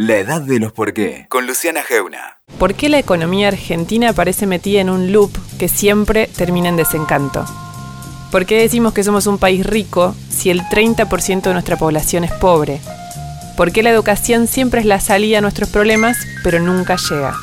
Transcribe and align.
La 0.00 0.18
edad 0.18 0.40
de 0.40 0.60
los 0.60 0.70
por 0.70 0.92
qué, 0.92 1.26
con 1.28 1.48
Luciana 1.48 1.82
Geuna. 1.82 2.38
¿Por 2.60 2.74
qué 2.74 2.88
la 2.88 3.00
economía 3.00 3.48
argentina 3.48 4.12
parece 4.12 4.46
metida 4.46 4.80
en 4.80 4.90
un 4.90 5.10
loop 5.10 5.36
que 5.58 5.66
siempre 5.66 6.28
termina 6.28 6.68
en 6.68 6.76
desencanto? 6.76 7.44
¿Por 8.30 8.46
qué 8.46 8.60
decimos 8.60 8.92
que 8.92 9.02
somos 9.02 9.26
un 9.26 9.38
país 9.38 9.66
rico 9.66 10.14
si 10.30 10.50
el 10.50 10.62
30% 10.62 11.42
de 11.42 11.52
nuestra 11.52 11.76
población 11.76 12.22
es 12.22 12.30
pobre? 12.30 12.80
¿Por 13.56 13.72
qué 13.72 13.82
la 13.82 13.90
educación 13.90 14.46
siempre 14.46 14.78
es 14.78 14.86
la 14.86 15.00
salida 15.00 15.38
a 15.38 15.40
nuestros 15.40 15.68
problemas, 15.68 16.16
pero 16.44 16.60
nunca 16.60 16.94
llega? 16.94 17.34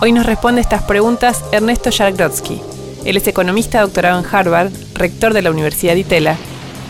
Hoy 0.00 0.10
nos 0.10 0.26
responde 0.26 0.60
estas 0.60 0.82
preguntas 0.82 1.44
Ernesto 1.52 1.90
Jargrodsky. 1.96 2.60
Él 3.04 3.16
es 3.18 3.28
economista 3.28 3.82
doctorado 3.82 4.18
en 4.18 4.26
Harvard, 4.26 4.72
rector 4.94 5.32
de 5.32 5.42
la 5.42 5.52
Universidad 5.52 5.94
de 5.94 6.00
Itela 6.00 6.36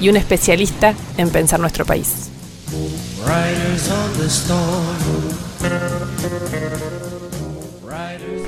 y 0.00 0.08
un 0.08 0.16
especialista 0.16 0.94
en 1.18 1.28
pensar 1.28 1.60
nuestro 1.60 1.84
país. 1.84 2.30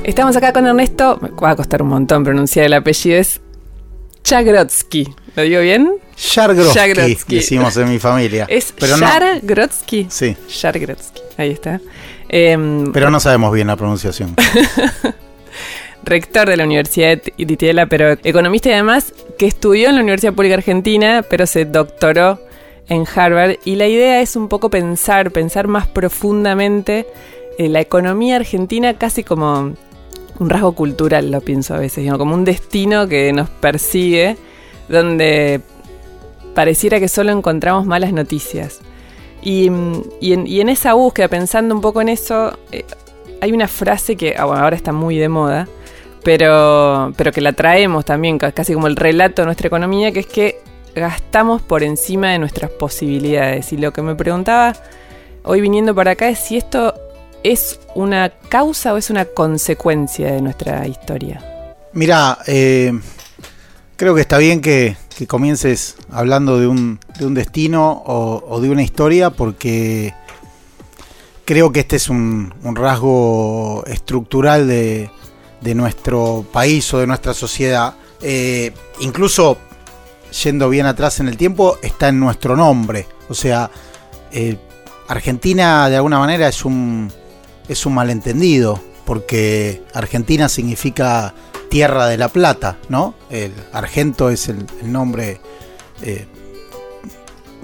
Estamos 0.05 0.37
acá 0.37 0.53
con 0.53 0.67
Ernesto. 0.67 1.19
Me 1.21 1.31
va 1.31 1.51
a 1.51 1.57
costar 1.57 1.83
un 1.83 1.89
montón 1.89 2.25
pronunciar 2.25 2.67
el 2.67 2.73
apellido. 2.73 3.19
Es 3.19 3.41
Chagrotsky. 4.25 5.09
¿Lo 5.37 5.43
digo 5.43 5.61
bien? 5.61 5.93
Jargrodsky, 6.17 7.37
decimos 7.37 7.77
en 7.77 7.91
mi 7.91 7.99
familia. 7.99 8.47
¿Es 8.49 8.75
Jargrodsky? 8.79 10.07
Sí. 10.11 10.37
Jargrodsky. 10.61 11.21
Ahí 11.37 11.51
está. 11.51 11.81
Em, 12.29 12.93
pero 12.93 13.11
no 13.11 13.21
sabemos 13.21 13.53
bien 13.53 13.69
la 13.69 13.77
pronunciación. 13.77 14.35
rector 16.05 16.49
de 16.49 16.57
la 16.57 16.65
Universidad 16.65 17.23
de 17.23 17.33
Itela, 17.37 17.87
pero 17.87 18.13
economista 18.25 18.71
y 18.71 18.73
además 18.73 19.13
que 19.39 19.47
estudió 19.47 19.89
en 19.89 19.97
la 19.97 20.03
Universidad 20.03 20.33
Pública 20.33 20.55
Argentina, 20.55 21.25
pero 21.29 21.47
se 21.47 21.65
doctoró 21.65 22.41
en 22.89 23.05
Harvard. 23.13 23.57
Y 23.65 23.77
la 23.77 23.87
idea 23.87 24.21
es 24.21 24.37
un 24.37 24.49
poco 24.49 24.71
pensar, 24.71 25.31
pensar 25.31 25.69
más 25.69 25.87
profundamente 25.87 27.07
en 27.59 27.73
la 27.73 27.81
economía 27.81 28.37
argentina 28.37 28.95
casi 28.95 29.25
como 29.25 29.75
un 30.39 30.51
rasgo 30.51 30.73
cultural, 30.73 31.31
lo 31.31 31.41
pienso 31.41 31.75
a 31.75 31.79
veces, 31.79 32.11
como 32.17 32.35
un 32.35 32.45
destino 32.45 33.09
que 33.09 33.33
nos 33.33 33.49
persigue, 33.51 34.37
donde 34.89 35.61
pareciera 36.55 37.01
que 37.01 37.09
solo 37.09 37.33
encontramos 37.33 37.87
malas 37.87 38.13
noticias. 38.13 38.81
Y, 39.43 39.67
en, 39.67 40.69
esa 40.69 40.95
búsqueda, 40.95 41.29
pensando 41.29 41.75
un 41.75 41.81
poco 41.81 42.01
en 42.01 42.09
eso, 42.09 42.57
eh, 42.73 42.85
hay 43.41 43.53
una 43.53 43.69
frase 43.69 44.17
que 44.17 44.35
ah, 44.37 44.43
ahora 44.43 44.77
está 44.77 44.93
muy 44.93 45.17
de 45.17 45.29
moda, 45.29 45.69
pero, 46.23 47.13
pero 47.17 47.33
que 47.33 47.41
la 47.41 47.53
traemos 47.53 48.05
también, 48.05 48.39
casi 48.39 48.75
como 48.75 48.87
el 48.87 48.97
relato 48.97 49.43
de 49.43 49.47
nuestra 49.47 49.69
economía, 49.69 50.13
que 50.13 50.21
es 50.21 50.27
que 50.27 50.61
gastamos 50.99 51.63
por 51.63 51.83
encima 51.83 52.31
de 52.31 52.39
nuestras 52.39 52.71
posibilidades. 52.71 53.73
Y 53.73 53.77
lo 53.77 53.93
que 53.93 54.03
me 54.03 54.15
preguntaba 54.15 54.75
hoy 55.45 55.61
viniendo 55.61 55.95
para 55.95 56.13
acá 56.13 56.29
es 56.29 56.39
si 56.39 56.57
esto 56.57 56.95
es 57.43 57.81
una 57.95 58.31
causa 58.31 58.93
o 58.93 58.97
es 58.97 59.11
una 59.11 59.25
consecuencia 59.25 60.33
de 60.33 60.43
nuestra 60.43 60.87
historia. 60.87 61.43
Mira, 61.93 62.39
eh, 62.47 62.93
creo 63.97 64.15
que 64.15 64.21
está 64.21 64.39
bien 64.39 64.61
que, 64.61 64.97
comiences 65.27 65.97
hablando 66.13 66.61
de 66.61 66.69
un, 66.69 67.01
de 67.19 67.27
un 67.27 67.35
destino 67.35 68.05
o, 68.07 68.61
de 68.61 68.71
una 68.71 68.85
historia 68.85 69.31
porque 69.31 70.15
creo 71.45 71.73
que 71.73 71.81
este 71.81 71.97
es 71.97 72.09
un, 72.09 72.53
rasgo 72.63 73.85
estructural 73.87 74.69
de, 74.69 75.11
nuestro 75.75 76.45
país 76.53 76.93
o 76.95 76.99
de 76.99 77.07
nuestra 77.07 77.35
sociedad. 77.35 77.95
Eh, 78.21 78.73
incluso 79.01 79.59
yendo 80.31 80.69
bien 80.69 80.87
atrás 80.87 81.21
en 81.21 81.29
el 81.29 81.37
tiempo, 81.37 81.79
está 81.83 82.09
en 82.09 82.21
nuestro 82.21 82.57
nombre. 82.57 83.07
O 83.29 83.35
sea, 83.35 83.71
eh, 84.33 84.57
Argentina 85.09 85.89
de 85.89 85.97
alguna 85.97 86.19
manera 86.19 86.49
es 86.49 86.65
un, 86.65 87.11
es 87.69 87.87
un 87.87 87.95
malentendido, 87.95 88.81
porque 89.05 89.83
Argentina 89.95 90.49
significa 90.49 91.35
tierra 91.71 92.07
de 92.07 92.17
la 92.17 92.29
plata, 92.29 92.77
¿no? 92.89 93.15
El 93.31 93.53
argento 93.73 94.31
es 94.31 94.49
el, 94.49 94.67
nombre 94.83 95.41
eh, 96.03 96.27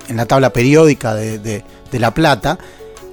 en 0.09 0.17
la 0.17 0.27
tabla 0.27 0.51
periódica 0.51 1.15
de, 1.15 1.65
la 1.93 2.13
plata. 2.13 2.59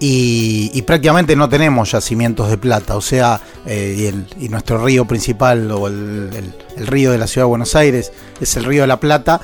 Y, 0.04 0.82
prácticamente 0.82 1.36
no 1.36 1.48
tenemos 1.48 1.92
yacimientos 1.92 2.50
de 2.50 2.58
plata, 2.58 2.98
o 2.98 3.02
sea, 3.02 3.40
eh, 3.68 4.12
y, 4.40 4.50
nuestro 4.50 4.84
río 4.84 5.06
principal 5.06 5.70
o 5.72 5.86
el, 5.86 6.56
río 6.76 7.12
de 7.12 7.20
la 7.20 7.28
ciudad 7.28 7.46
de 7.46 7.50
Buenos 7.50 7.76
Aires 7.76 8.12
es 8.40 8.58
el 8.58 8.64
río 8.64 8.82
de 8.82 8.88
la 8.88 9.00
Plata, 9.00 9.40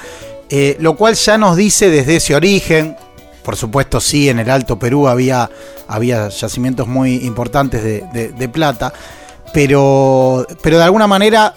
eh, 0.49 0.75
lo 0.79 0.95
cual 0.95 1.13
ya 1.13 1.37
nos 1.37 1.57
dice 1.57 1.91
desde 1.91 2.15
ese 2.15 2.33
origen, 2.33 2.97
por 3.43 3.55
supuesto 3.55 4.01
sí, 4.01 4.29
en 4.29 4.39
el 4.39 4.49
Alto 4.49 4.79
Perú 4.79 5.07
había, 5.07 5.47
había 5.87 6.29
yacimientos 6.29 6.87
muy 6.87 7.17
importantes 7.17 7.83
de, 7.83 8.49
plata, 8.49 8.91
pero, 9.53 10.47
pero 10.63 10.77
de 10.77 10.83
alguna 10.83 11.05
manera 11.05 11.53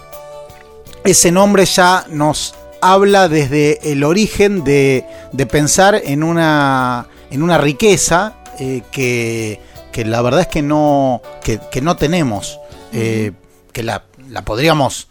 ese 1.04 1.32
nombre 1.32 1.64
ya 1.64 2.04
nos 2.10 2.54
habla 2.82 3.28
desde 3.28 3.92
el 3.92 4.04
origen 4.04 4.62
de, 4.62 5.06
pensar 5.50 6.02
en 6.04 6.22
una, 6.22 7.06
en 7.30 7.42
una 7.42 7.56
riqueza 7.56 8.34
eh, 8.60 8.82
que, 8.92 9.58
la 10.04 10.20
verdad 10.20 10.42
es 10.42 10.46
que 10.46 10.60
no, 10.60 11.22
que, 11.42 11.80
no 11.80 11.96
tenemos, 11.96 12.60
eh, 12.92 13.32
que 13.72 13.82
la, 13.82 14.04
podríamos 14.44 15.08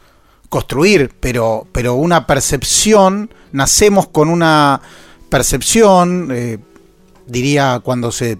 construir, 0.49 1.11
pero, 1.19 1.67
pero 1.71 1.95
una 1.95 2.27
percepción, 2.27 3.33
nacemos 3.51 4.07
con 4.07 4.29
una 4.29 4.81
percepción, 5.29 6.29
eh, 6.31 6.59
diría 7.25 7.81
cuando 7.83 8.11
se 8.11 8.37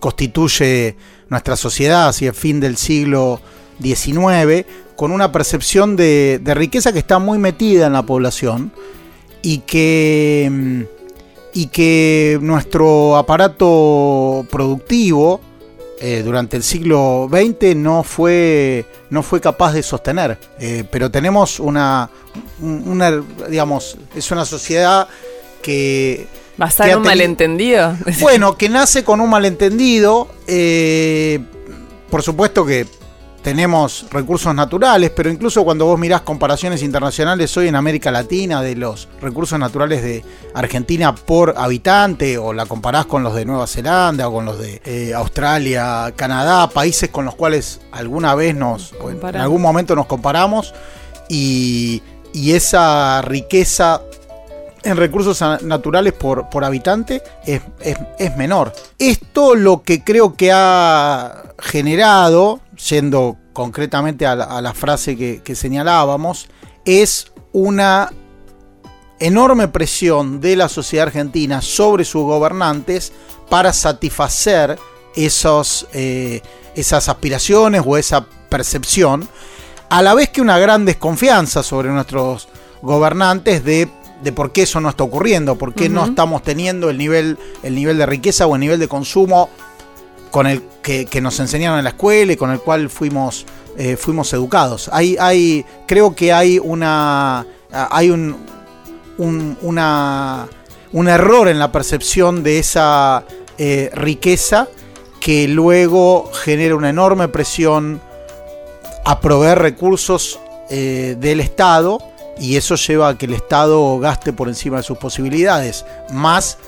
constituye 0.00 0.96
nuestra 1.30 1.56
sociedad 1.56 2.08
hacia 2.08 2.28
el 2.28 2.34
fin 2.34 2.60
del 2.60 2.76
siglo 2.76 3.40
XIX, 3.80 4.66
con 4.96 5.12
una 5.12 5.32
percepción 5.32 5.96
de, 5.96 6.40
de 6.42 6.54
riqueza 6.54 6.92
que 6.92 6.98
está 6.98 7.18
muy 7.18 7.38
metida 7.38 7.86
en 7.86 7.94
la 7.94 8.04
población 8.04 8.70
y 9.40 9.58
que 9.60 10.48
mm, 10.50 11.01
y 11.54 11.66
que 11.66 12.38
nuestro 12.40 13.16
aparato 13.16 14.46
productivo 14.50 15.40
eh, 16.00 16.22
durante 16.24 16.56
el 16.56 16.64
siglo 16.64 17.28
XX 17.30 17.76
no 17.76 18.02
fue, 18.02 18.84
no 19.10 19.22
fue 19.22 19.40
capaz 19.40 19.72
de 19.72 19.82
sostener. 19.82 20.38
Eh, 20.58 20.84
pero 20.90 21.10
tenemos 21.10 21.60
una, 21.60 22.10
una, 22.60 23.22
digamos, 23.48 23.96
es 24.14 24.30
una 24.30 24.44
sociedad 24.44 25.06
que... 25.62 26.26
¿Basada 26.56 26.90
en 26.90 26.98
un 26.98 27.04
malentendido? 27.04 27.96
Bueno, 28.20 28.58
que 28.58 28.68
nace 28.68 29.04
con 29.04 29.20
un 29.20 29.30
malentendido. 29.30 30.28
Eh, 30.46 31.38
por 32.10 32.22
supuesto 32.22 32.66
que 32.66 32.86
tenemos 33.42 34.06
recursos 34.10 34.54
naturales, 34.54 35.10
pero 35.10 35.30
incluso 35.30 35.64
cuando 35.64 35.86
vos 35.86 35.98
mirás 35.98 36.20
comparaciones 36.20 36.82
internacionales 36.82 37.56
hoy 37.56 37.68
en 37.68 37.74
América 37.74 38.10
Latina 38.10 38.62
de 38.62 38.76
los 38.76 39.08
recursos 39.20 39.58
naturales 39.58 40.02
de 40.02 40.24
Argentina 40.54 41.14
por 41.14 41.54
habitante, 41.56 42.38
o 42.38 42.52
la 42.52 42.66
comparás 42.66 43.06
con 43.06 43.22
los 43.22 43.34
de 43.34 43.44
Nueva 43.44 43.66
Zelanda 43.66 44.28
o 44.28 44.32
con 44.32 44.44
los 44.44 44.58
de 44.58 44.80
eh, 44.84 45.12
Australia, 45.14 46.12
Canadá, 46.14 46.68
países 46.68 47.10
con 47.10 47.24
los 47.24 47.34
cuales 47.34 47.80
alguna 47.90 48.34
vez 48.34 48.54
nos, 48.54 48.92
en 48.92 49.36
algún 49.36 49.60
momento 49.60 49.96
nos 49.96 50.06
comparamos, 50.06 50.72
y, 51.28 52.02
esa 52.34 53.20
riqueza 53.22 54.00
en 54.84 54.96
recursos 54.96 55.40
naturales 55.62 56.12
por, 56.12 56.48
por 56.48 56.64
habitante 56.64 57.22
es, 57.44 57.62
es, 58.18 58.36
menor. 58.36 58.72
Esto 58.98 59.54
lo 59.54 59.82
que 59.82 60.02
creo 60.02 60.34
que 60.34 60.50
ha 60.52 61.42
generado, 61.58 62.60
yendo 62.88 63.36
concretamente 63.52 64.26
a 64.26 64.34
la, 64.34 64.74
frase 64.74 65.16
que, 65.16 65.54
señalábamos, 65.54 66.48
es 66.84 67.32
una 67.52 68.10
enorme 69.20 69.68
presión 69.68 70.40
de 70.40 70.56
la 70.56 70.68
sociedad 70.68 71.06
argentina 71.06 71.62
sobre 71.62 72.04
sus 72.04 72.22
gobernantes 72.22 73.12
para 73.48 73.72
satisfacer 73.72 74.78
esos, 75.14 75.86
eh, 75.92 76.40
esas 76.74 77.08
aspiraciones 77.08 77.82
o 77.84 77.96
esa 77.96 78.26
percepción, 78.48 79.28
a 79.90 80.02
la 80.02 80.14
vez 80.14 80.30
que 80.30 80.40
una 80.40 80.58
gran 80.58 80.84
desconfianza 80.84 81.62
sobre 81.62 81.90
nuestros 81.90 82.48
gobernantes 82.80 83.62
de, 83.64 83.88
por 84.30 84.52
qué 84.52 84.62
eso 84.62 84.80
no 84.80 84.88
está 84.88 85.02
ocurriendo, 85.02 85.56
por 85.56 85.74
qué 85.74 85.88
no 85.88 86.04
estamos 86.04 86.44
teniendo 86.44 86.90
el 86.90 86.98
nivel, 86.98 87.38
el 87.64 87.74
nivel 87.74 87.98
de 87.98 88.06
riqueza 88.06 88.46
o 88.46 88.54
el 88.54 88.60
nivel 88.60 88.78
de 88.78 88.86
consumo 88.86 89.48
con 90.30 90.46
el 90.46 90.62
que, 90.82 91.20
nos 91.20 91.40
enseñaron 91.40 91.78
en 91.78 91.84
la 91.84 91.90
escuela 91.90 92.32
y 92.32 92.36
con 92.36 92.50
el 92.50 92.60
cual 92.60 92.88
fuimos, 92.88 93.46
eh, 93.76 93.96
fuimos 93.96 94.32
educados. 94.32 94.88
Hay, 94.92 95.16
hay, 95.18 95.64
creo 95.86 96.14
que 96.14 96.32
hay 96.32 96.58
una. 96.58 97.46
hay 97.70 98.10
un, 98.10 98.36
una, 99.18 100.48
un 100.92 101.08
error 101.08 101.48
en 101.48 101.58
la 101.58 101.72
percepción 101.72 102.42
de 102.42 102.58
esa 102.58 103.24
eh, 103.58 103.90
riqueza 103.94 104.68
que 105.20 105.46
luego 105.48 106.30
genera 106.32 106.74
una 106.74 106.90
enorme 106.90 107.28
presión 107.28 108.00
a 109.04 109.20
proveer 109.20 109.58
recursos 109.58 110.40
eh, 110.70 111.16
del 111.18 111.40
Estado 111.40 111.98
y 112.38 112.56
eso 112.56 112.76
lleva 112.76 113.08
a 113.08 113.18
que 113.18 113.26
el 113.26 113.34
Estado 113.34 113.98
gaste 113.98 114.32
por 114.32 114.48
encima 114.48 114.78
de 114.78 114.82
sus 114.82 114.98
posibilidades, 114.98 115.84
más 116.10 116.58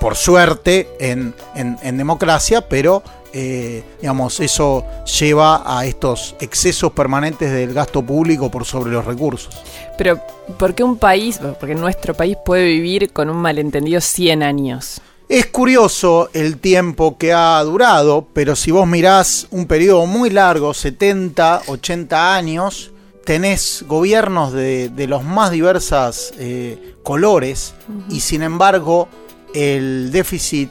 por 0.00 0.16
suerte, 0.16 0.88
en, 0.98 1.34
en 1.54 1.96
democracia, 1.98 2.66
pero 2.66 3.02
eh, 3.32 3.84
digamos, 4.00 4.40
eso 4.40 4.84
lleva 5.20 5.62
a 5.64 5.86
estos 5.86 6.34
excesos 6.40 6.90
permanentes 6.92 7.52
del 7.52 7.72
gasto 7.72 8.02
público 8.02 8.50
por 8.50 8.64
sobre 8.64 8.90
los 8.90 9.04
recursos. 9.04 9.56
Pero, 9.96 10.20
¿por 10.58 10.74
qué 10.74 10.82
un 10.82 10.96
país, 10.96 11.38
porque 11.60 11.76
nuestro 11.76 12.14
país 12.14 12.36
puede 12.44 12.64
vivir 12.64 13.12
con 13.12 13.30
un 13.30 13.36
malentendido 13.36 14.00
100 14.00 14.42
años? 14.42 15.00
Es 15.28 15.46
curioso 15.46 16.28
el 16.32 16.58
tiempo 16.58 17.16
que 17.16 17.32
ha 17.32 17.62
durado, 17.62 18.26
pero 18.32 18.56
si 18.56 18.72
vos 18.72 18.88
mirás 18.88 19.46
un 19.52 19.66
periodo 19.66 20.06
muy 20.06 20.30
largo, 20.30 20.74
70, 20.74 21.62
80 21.68 22.34
años, 22.34 22.89
tenés 23.24 23.84
gobiernos 23.86 24.52
de, 24.52 25.06
los 25.08 25.24
más 25.24 25.50
diversas 25.50 26.32
eh, 26.38 26.94
colores 27.02 27.74
y 28.08 28.20
sin 28.20 28.42
embargo 28.42 29.08
el 29.54 30.10
déficit 30.12 30.70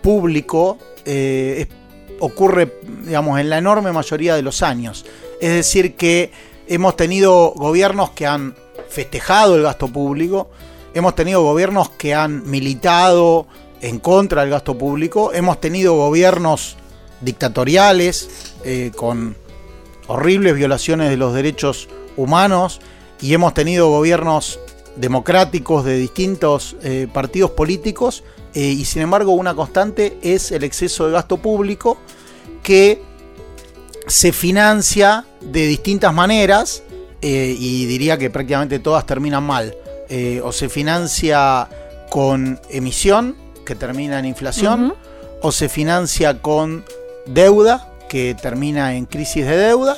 público 0.00 0.78
eh, 1.04 1.66
es 1.68 1.82
ocurre, 2.22 2.78
digamos, 3.04 3.40
en 3.40 3.50
la 3.50 3.58
enorme 3.58 3.92
mayoría 3.92 4.36
de 4.36 4.42
los 4.42 4.62
años. 4.62 5.04
Es 5.40 5.50
decir, 5.50 5.96
que 5.96 6.30
hemos 6.68 6.96
tenido 6.96 7.52
gobiernos 7.56 8.10
que 8.10 8.26
han 8.26 8.54
festejado 8.88 9.56
el 9.56 9.62
gasto 9.62 9.88
público, 9.88 10.48
hemos 10.94 11.16
tenido 11.16 11.42
gobiernos 11.42 11.90
que 11.90 12.14
han 12.14 12.48
militado 12.48 13.48
en 13.80 13.98
contra 13.98 14.42
del 14.42 14.50
gasto 14.50 14.78
público, 14.78 15.32
hemos 15.32 15.60
tenido 15.60 15.96
gobiernos 15.96 16.76
dictatoriales 17.20 18.54
eh, 18.64 18.92
con 18.94 19.36
horribles 20.06 20.54
violaciones 20.54 21.10
de 21.10 21.16
los 21.16 21.34
derechos 21.34 21.88
humanos 22.16 22.80
y 23.20 23.34
hemos 23.34 23.54
tenido 23.54 23.88
gobiernos 23.88 24.58
democráticos 24.96 25.84
de 25.84 25.96
distintos 25.96 26.76
eh, 26.82 27.08
partidos 27.12 27.52
políticos 27.52 28.24
eh, 28.54 28.60
y 28.60 28.84
sin 28.84 29.02
embargo 29.02 29.32
una 29.32 29.54
constante 29.54 30.18
es 30.22 30.52
el 30.52 30.64
exceso 30.64 31.06
de 31.06 31.12
gasto 31.12 31.38
público 31.38 31.96
que 32.62 33.02
se 34.06 34.32
financia 34.32 35.24
de 35.40 35.66
distintas 35.66 36.12
maneras 36.12 36.82
eh, 37.22 37.56
y 37.58 37.86
diría 37.86 38.18
que 38.18 38.28
prácticamente 38.28 38.78
todas 38.78 39.06
terminan 39.06 39.44
mal. 39.44 39.74
o 40.42 40.52
se 40.52 40.68
financia 40.68 41.66
con 42.10 42.60
emisión, 42.68 43.34
que 43.64 43.74
termina 43.74 44.18
en 44.18 44.26
inflación, 44.26 44.92
o 45.40 45.50
se 45.52 45.70
financia 45.70 46.42
con 46.42 46.84
deuda, 47.24 47.91
que 48.12 48.34
termina 48.34 48.94
en 48.94 49.06
crisis 49.06 49.46
de 49.46 49.56
deuda, 49.56 49.96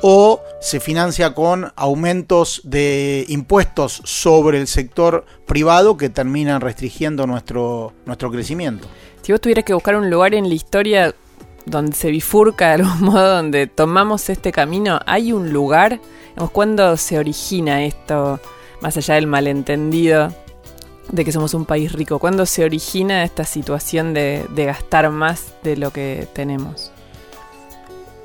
o 0.00 0.40
se 0.62 0.80
financia 0.80 1.34
con 1.34 1.70
aumentos 1.76 2.62
de 2.64 3.26
impuestos 3.28 4.00
sobre 4.04 4.58
el 4.60 4.66
sector 4.66 5.26
privado 5.44 5.98
que 5.98 6.08
terminan 6.08 6.62
restringiendo 6.62 7.26
nuestro, 7.26 7.92
nuestro 8.06 8.30
crecimiento. 8.30 8.88
Si 9.20 9.32
vos 9.32 9.42
tuvieras 9.42 9.66
que 9.66 9.74
buscar 9.74 9.94
un 9.96 10.08
lugar 10.08 10.34
en 10.34 10.48
la 10.48 10.54
historia 10.54 11.14
donde 11.66 11.94
se 11.94 12.10
bifurca 12.10 12.68
de 12.68 12.82
algún 12.82 13.00
modo, 13.12 13.36
donde 13.36 13.66
tomamos 13.66 14.30
este 14.30 14.50
camino, 14.50 15.00
¿hay 15.04 15.30
un 15.30 15.52
lugar? 15.52 16.00
¿Cuándo 16.52 16.96
se 16.96 17.18
origina 17.18 17.84
esto, 17.84 18.40
más 18.80 18.96
allá 18.96 19.16
del 19.16 19.26
malentendido 19.26 20.32
de 21.12 21.26
que 21.26 21.30
somos 21.32 21.52
un 21.52 21.66
país 21.66 21.92
rico? 21.92 22.18
¿Cuándo 22.18 22.46
se 22.46 22.64
origina 22.64 23.22
esta 23.22 23.44
situación 23.44 24.14
de 24.14 24.46
gastar 24.54 25.10
más 25.10 25.52
de 25.62 25.76
lo 25.76 25.90
que 25.92 26.26
tenemos? 26.32 26.93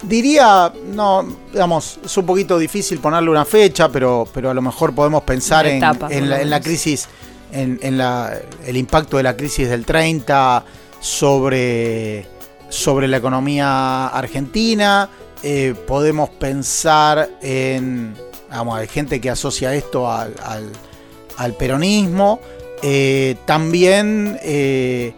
Diría, 0.04 0.72
no, 0.94 1.28
digamos, 1.52 2.00
es 2.06 2.18
un 2.18 2.26
poquito 2.26 2.58
difícil 2.58 3.00
ponerle 3.00 3.30
una 3.30 3.44
fecha, 3.44 3.90
pero, 3.90 4.28
pero 4.34 4.50
a 4.50 4.54
lo 4.54 4.62
mejor 4.62 4.96
podemos 4.96 5.24
pensar 5.24 5.68
en, 5.68 5.82
la, 5.82 6.62
crisis, 6.62 7.08
en, 7.52 7.80
el 7.82 8.78
impacto 8.78 9.18
de 9.18 9.24
la 9.24 9.36
crisis 9.36 9.70
del 9.70 9.86
30 9.86 10.64
sobre, 11.02 12.26
sobre 12.70 13.10
la 13.10 13.18
economía 13.18 14.08
argentina. 14.08 15.10
Eh, 15.44 15.76
podemos 15.86 16.30
pensar 16.30 17.30
en, 17.42 18.14
vamos, 18.50 18.78
hay 18.78 18.88
gente 18.88 19.20
que 19.20 19.30
asocia 19.30 19.74
esto 19.74 20.10
al, 20.10 21.54
peronismo. 21.58 22.40
Eh, 22.82 23.36
también 23.46 24.40
eh, 24.42 25.14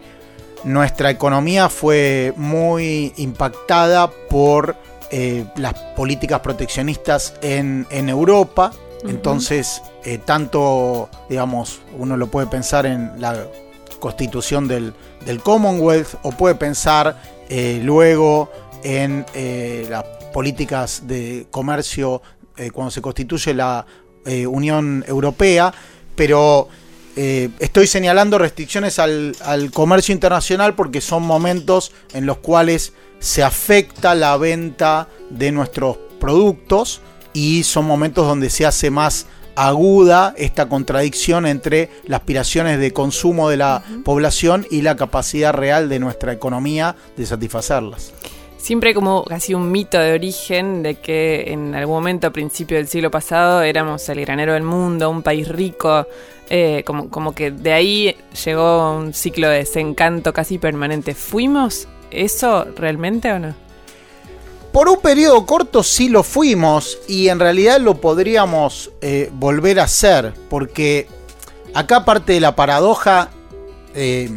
nuestra 0.64 1.10
economía 1.10 1.68
fue 1.68 2.32
muy 2.36 3.12
impactada 3.16 4.10
por 4.10 4.76
eh, 5.10 5.44
las 5.56 5.74
políticas 5.96 6.40
proteccionistas 6.40 7.34
en, 7.42 7.86
Europa. 7.90 8.72
Entonces, 9.04 9.82
eh, 10.04 10.18
tanto, 10.18 11.08
digamos, 11.28 11.80
uno 11.98 12.16
lo 12.16 12.28
puede 12.28 12.46
pensar 12.46 12.86
en 12.86 13.20
la 13.20 13.46
constitución 13.98 14.68
del, 14.68 14.94
Commonwealth 15.42 16.14
o 16.22 16.32
puede 16.32 16.54
pensar 16.54 17.16
eh, 17.48 17.80
luego 17.82 18.50
en 18.82 19.24
las 19.88 20.02
políticas 20.32 21.06
de 21.06 21.46
comercio 21.50 22.20
cuando 22.72 22.90
se 22.90 23.00
constituye 23.00 23.54
la 23.54 23.86
Unión 24.48 25.04
Europea, 25.06 25.72
pero 26.16 26.68
eh, 27.14 27.50
estoy 27.58 27.86
señalando 27.86 28.38
restricciones 28.38 28.98
al, 28.98 29.34
comercio 29.72 30.14
internacional 30.14 30.74
porque 30.74 31.00
son 31.00 31.22
momentos 31.24 31.92
en 32.14 32.24
los 32.24 32.38
cuales 32.38 32.94
se 33.18 33.42
afecta 33.42 34.14
la 34.14 34.36
venta 34.36 35.08
de 35.30 35.52
nuestros 35.52 35.98
productos 36.18 37.00
y 37.34 37.64
son 37.64 37.84
momentos 37.84 38.26
donde 38.26 38.48
se 38.48 38.64
hace 38.64 38.90
más 38.90 39.26
aguda 39.54 40.34
esta 40.38 40.68
contradicción 40.68 41.46
entre 41.46 41.90
las 42.06 42.20
aspiraciones 42.20 42.78
de 42.78 42.92
consumo 42.92 43.50
de 43.50 43.58
la 43.58 43.82
población 44.04 44.66
y 44.70 44.80
la 44.80 44.96
capacidad 44.96 45.52
real 45.52 45.90
de 45.90 45.98
nuestra 45.98 46.32
economía 46.32 46.96
de 47.16 47.26
satisfacerlas. 47.26 48.12
Siempre 48.56 48.94
como 48.94 49.24
casi 49.24 49.54
un 49.54 49.72
mito 49.72 49.98
de 49.98 50.12
origen 50.12 50.84
de 50.84 50.94
que 50.94 51.52
en 51.52 51.74
algún 51.74 51.96
momento 51.96 52.28
a 52.28 52.30
principios 52.30 52.78
del 52.78 52.86
siglo 52.86 53.10
pasado 53.10 53.60
éramos 53.62 54.08
el 54.08 54.20
granero 54.20 54.52
del 54.54 54.62
mundo, 54.62 55.10
un 55.10 55.22
país 55.22 55.48
rico, 55.48 56.06
eh, 56.50 56.82
como, 56.84 57.08
como 57.08 57.34
que 57.34 57.50
de 57.50 57.72
ahí 57.72 58.16
llegó 58.44 58.96
un 58.96 59.14
ciclo 59.14 59.48
de 59.48 59.58
desencanto 59.58 60.32
casi 60.32 60.58
permanente. 60.58 61.14
¿Fuimos 61.14 61.88
eso 62.10 62.64
realmente 62.76 63.32
o 63.32 63.38
no? 63.38 63.54
Por 64.72 64.88
un 64.88 65.00
periodo 65.00 65.44
corto 65.46 65.82
sí 65.82 66.08
lo 66.08 66.22
fuimos 66.22 66.98
y 67.06 67.28
en 67.28 67.38
realidad 67.38 67.78
lo 67.80 68.00
podríamos 68.00 68.90
eh, 69.02 69.30
volver 69.32 69.80
a 69.80 69.84
hacer, 69.84 70.32
porque 70.48 71.06
acá 71.74 72.04
parte 72.04 72.32
de 72.32 72.40
la 72.40 72.56
paradoja, 72.56 73.30
eh, 73.94 74.30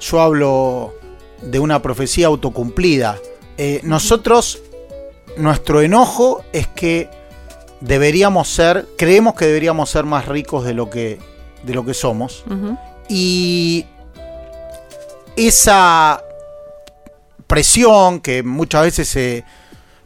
yo 0.00 0.20
hablo 0.20 0.94
de 1.42 1.58
una 1.58 1.80
profecía 1.80 2.26
autocumplida. 2.26 3.18
Nosotros, 3.82 4.62
nuestro 5.36 5.82
enojo 5.82 6.44
es 6.52 6.68
que 6.68 7.10
deberíamos 7.80 8.48
ser, 8.48 8.86
creemos 8.96 9.34
que 9.34 9.46
deberíamos 9.46 9.90
ser 9.90 10.04
más 10.04 10.26
ricos 10.26 10.64
de 10.64 10.74
lo 10.74 10.90
que, 10.90 11.18
de 11.62 11.74
lo 11.74 11.84
que 11.84 11.94
somos. 11.94 12.44
Y 13.08 13.86
esa 15.36 16.22
presión 17.46 18.20
que 18.20 18.42
muchas 18.42 18.82
veces 18.82 19.08
se 19.08 19.44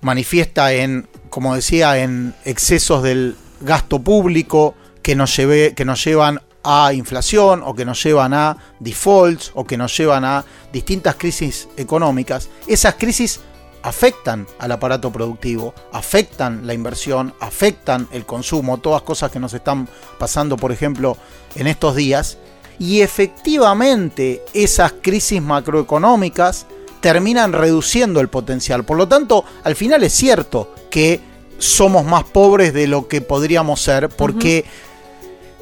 manifiesta 0.01 0.73
en, 0.73 1.09
como 1.31 1.55
decía, 1.55 1.99
en 1.99 2.35
excesos 2.45 3.03
del 3.03 3.37
gasto 3.61 4.01
público 4.01 4.75
que 5.03 5.17
nos, 5.17 5.37
lleve, 5.37 5.75
que 5.75 5.85
nos 5.85 6.05
llevan 6.05 6.41
a 6.65 6.93
inflación 6.93 7.63
o 7.65 7.75
que 7.75 7.85
nos 7.85 8.03
llevan 8.03 8.35
a 8.35 8.57
defaults 8.79 9.51
o 9.55 9.65
que 9.65 9.77
nos 9.77 9.97
llevan 9.97 10.25
a 10.25 10.45
distintas 10.73 11.17
crisis 11.17 11.69
económicas, 11.77 12.49
esas 12.67 12.95
crisis 12.95 13.41
afectan 13.83 14.47
al 14.59 14.73
aparato 14.73 15.11
productivo, 15.11 15.75
afectan 15.93 16.67
la 16.67 16.75
inversión, 16.75 17.35
afectan 17.41 18.09
el 18.13 18.25
consumo, 18.25 18.79
todas 18.79 19.03
cosas 19.03 19.31
que 19.31 19.41
nos 19.41 19.55
están 19.55 19.89
pasando, 20.19 20.57
por 20.57 20.73
ejemplo, 20.73 21.17
en 21.55 21.67
estos 21.67 21.97
días. 21.97 22.39
Y 22.79 23.01
efectivamente 23.01 24.43
esas 24.55 24.95
crisis 25.03 25.43
macroeconómicas 25.43 26.67
terminan 27.01 27.53
reduciendo 27.53 28.21
el 28.21 28.29
potencial. 28.29 28.85
Por 28.85 28.97
lo 28.97 29.09
tanto, 29.09 29.45
al 29.65 29.77
final 29.77 30.03
es 30.05 30.13
cierto 30.13 30.75
que 30.91 31.21
somos 31.59 32.05
más 32.05 32.25
pobres 32.25 32.73
de 32.73 32.87
lo 32.87 33.07
que 33.09 33.21
podríamos 33.21 33.81
ser 33.81 34.09
porque 34.09 34.65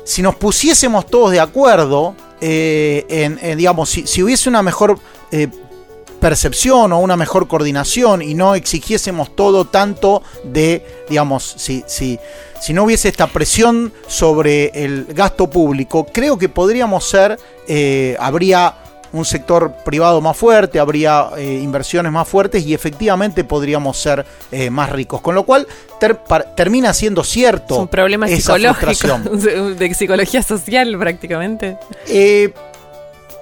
si 0.04 0.22
nos 0.22 0.34
pusiésemos 0.36 1.06
todos 1.06 1.30
de 1.30 1.40
acuerdo, 1.40 2.14
eh, 2.40 3.04
en, 3.08 3.56
digamos, 3.56 3.90
si, 3.90 4.22
hubiese 4.22 4.48
una 4.48 4.62
mejor 4.62 4.98
eh, 5.30 5.48
percepción 6.20 6.92
o 6.92 7.00
una 7.00 7.16
mejor 7.16 7.48
coordinación 7.48 8.22
y 8.22 8.34
no 8.34 8.54
exigiésemos 8.54 9.34
todo 9.34 9.64
tanto 9.64 10.22
de, 10.44 11.04
digamos, 11.08 11.54
si, 11.56 11.82
si, 11.86 12.18
si 12.60 12.72
no 12.72 12.84
hubiese 12.84 13.08
esta 13.08 13.26
presión 13.26 13.92
sobre 14.06 14.66
el 14.74 15.06
gasto 15.06 15.48
público, 15.48 16.06
creo 16.12 16.38
que 16.38 16.48
podríamos 16.48 17.08
ser, 17.08 17.38
eh, 17.66 18.16
habría 18.20 18.74
un 19.12 19.24
sector 19.24 19.72
privado 19.84 20.20
más 20.20 20.36
fuerte, 20.36 20.78
habría 20.78 21.30
eh, 21.36 21.60
inversiones 21.62 22.12
más 22.12 22.28
fuertes 22.28 22.64
y 22.64 22.74
efectivamente 22.74 23.44
podríamos 23.44 23.98
ser 23.98 24.24
eh, 24.52 24.70
más 24.70 24.90
ricos. 24.90 25.20
Con 25.20 25.34
lo 25.34 25.44
cual 25.44 25.66
termina 26.56 26.92
siendo 26.94 27.24
cierto. 27.24 27.74
Es 27.74 27.80
un 27.80 27.88
problema 27.88 28.28
psicológico, 28.28 29.18
de 29.78 29.94
psicología 29.94 30.42
social 30.42 30.96
prácticamente. 30.98 31.76
Eh, 32.06 32.52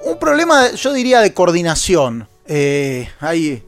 un 0.04 0.18
problema, 0.18 0.72
yo 0.72 0.92
diría, 0.92 1.20
de 1.20 1.34
coordinación. 1.34 2.28
Eh, 2.48 3.08
hay, 3.20 3.62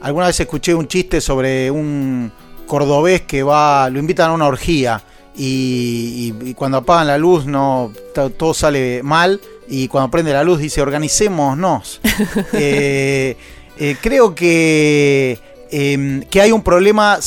alguna 0.00 0.26
vez 0.26 0.38
escuché 0.40 0.74
un 0.74 0.86
chiste 0.88 1.20
sobre 1.20 1.70
un 1.70 2.30
cordobés 2.66 3.22
que 3.22 3.42
va, 3.42 3.90
lo 3.90 3.98
invitan 3.98 4.30
a 4.30 4.32
una 4.32 4.46
orgía 4.46 5.02
y, 5.36 6.32
y- 6.44 6.50
y 6.50 6.54
cuando 6.54 6.78
apagan 6.78 7.06
la 7.08 7.18
luz 7.18 7.44
no 7.46 7.92
to- 8.14 8.30
todo 8.30 8.54
sale 8.54 9.02
mal 9.02 9.40
y 9.68 9.88
cuando 9.88 10.10
prende 10.10 10.32
la 10.32 10.44
luz 10.44 10.60
dice 10.60 10.80
organicémonos. 10.82 12.00
Eh, 12.52 13.36
eh, 13.78 13.96
creo 14.00 14.34
que, 14.34 15.38
eh, 15.70 16.26
que 16.30 16.40
hay 16.40 16.52
un 16.52 16.62
problema, 16.62 17.18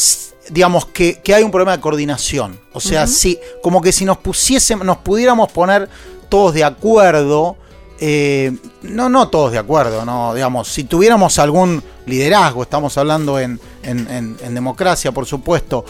digamos, 0.50 0.86
que, 0.86 1.20
que 1.22 1.34
hay 1.34 1.44
un 1.44 1.52
problema 1.52 1.76
de 1.76 1.82
coordinación. 1.82 2.60
O 2.72 2.80
sea, 2.80 3.08
sí, 3.08 3.40
como 3.64 3.82
que 3.82 3.92
si 3.92 4.06
nos 4.06 4.18
pusiésemos, 4.20 4.86
nos 4.86 4.98
pudiéramos 4.98 5.52
poner 5.52 5.90
todos 6.30 6.54
de 6.54 6.64
acuerdo, 6.64 7.58
eh, 8.00 8.52
no, 8.84 9.10
no 9.10 9.30
todos 9.30 9.52
de 9.52 9.58
acuerdo, 9.58 10.06
no, 10.06 10.34
digamos, 10.34 10.68
si 10.68 10.84
tuviéramos 10.84 11.40
algún 11.40 11.82
liderazgo, 12.06 12.64
estamos 12.64 12.98
hablando 12.98 13.40
en, 13.40 13.60
en- 13.84 14.54
democracia, 14.54 15.12
por 15.12 15.26
supuesto, 15.26 15.86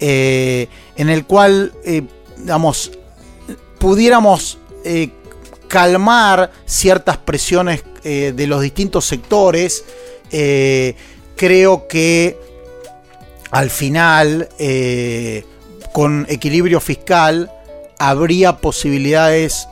eh, 0.00 0.68
en 0.96 1.08
el 1.10 1.26
cual, 1.26 1.72
eh, 1.84 2.02
digamos, 2.38 2.92
pudiéramos 3.78 4.58
calmar 5.68 6.50
ciertas 6.64 7.18
presiones 7.18 7.84
de 8.02 8.46
los 8.46 8.62
distintos 8.62 9.04
sectores, 9.04 9.84
creo 11.36 11.86
que 11.86 12.38
al 13.50 13.68
final, 13.68 14.48
con 15.92 16.26
equilibrio 16.30 16.80
fiscal, 16.80 17.50
habría 17.98 18.56
posibilidades 18.56 19.68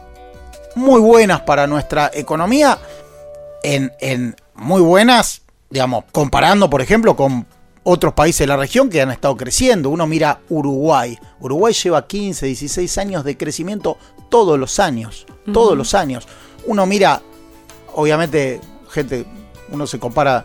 muy 0.78 1.00
buenas 1.00 1.40
para 1.42 1.66
nuestra 1.66 2.10
economía, 2.14 2.78
en, 3.62 3.92
en 4.00 4.36
muy 4.54 4.80
buenas, 4.80 5.42
digamos, 5.70 6.04
comparando, 6.12 6.70
por 6.70 6.80
ejemplo, 6.80 7.16
con 7.16 7.46
otros 7.82 8.12
países 8.14 8.40
de 8.40 8.46
la 8.48 8.56
región 8.56 8.88
que 8.90 9.00
han 9.00 9.10
estado 9.10 9.36
creciendo. 9.36 9.90
Uno 9.90 10.06
mira 10.06 10.40
Uruguay. 10.48 11.18
Uruguay 11.40 11.72
lleva 11.72 12.06
15, 12.06 12.46
16 12.46 12.98
años 12.98 13.24
de 13.24 13.36
crecimiento 13.36 13.96
todos 14.28 14.58
los 14.58 14.78
años. 14.78 15.26
Todos 15.52 15.76
los 15.76 15.94
años. 15.94 16.28
Uno 16.66 16.84
mira, 16.84 17.22
obviamente, 17.94 18.60
gente, 18.90 19.24
uno 19.70 19.86
se 19.86 19.98
compara, 19.98 20.44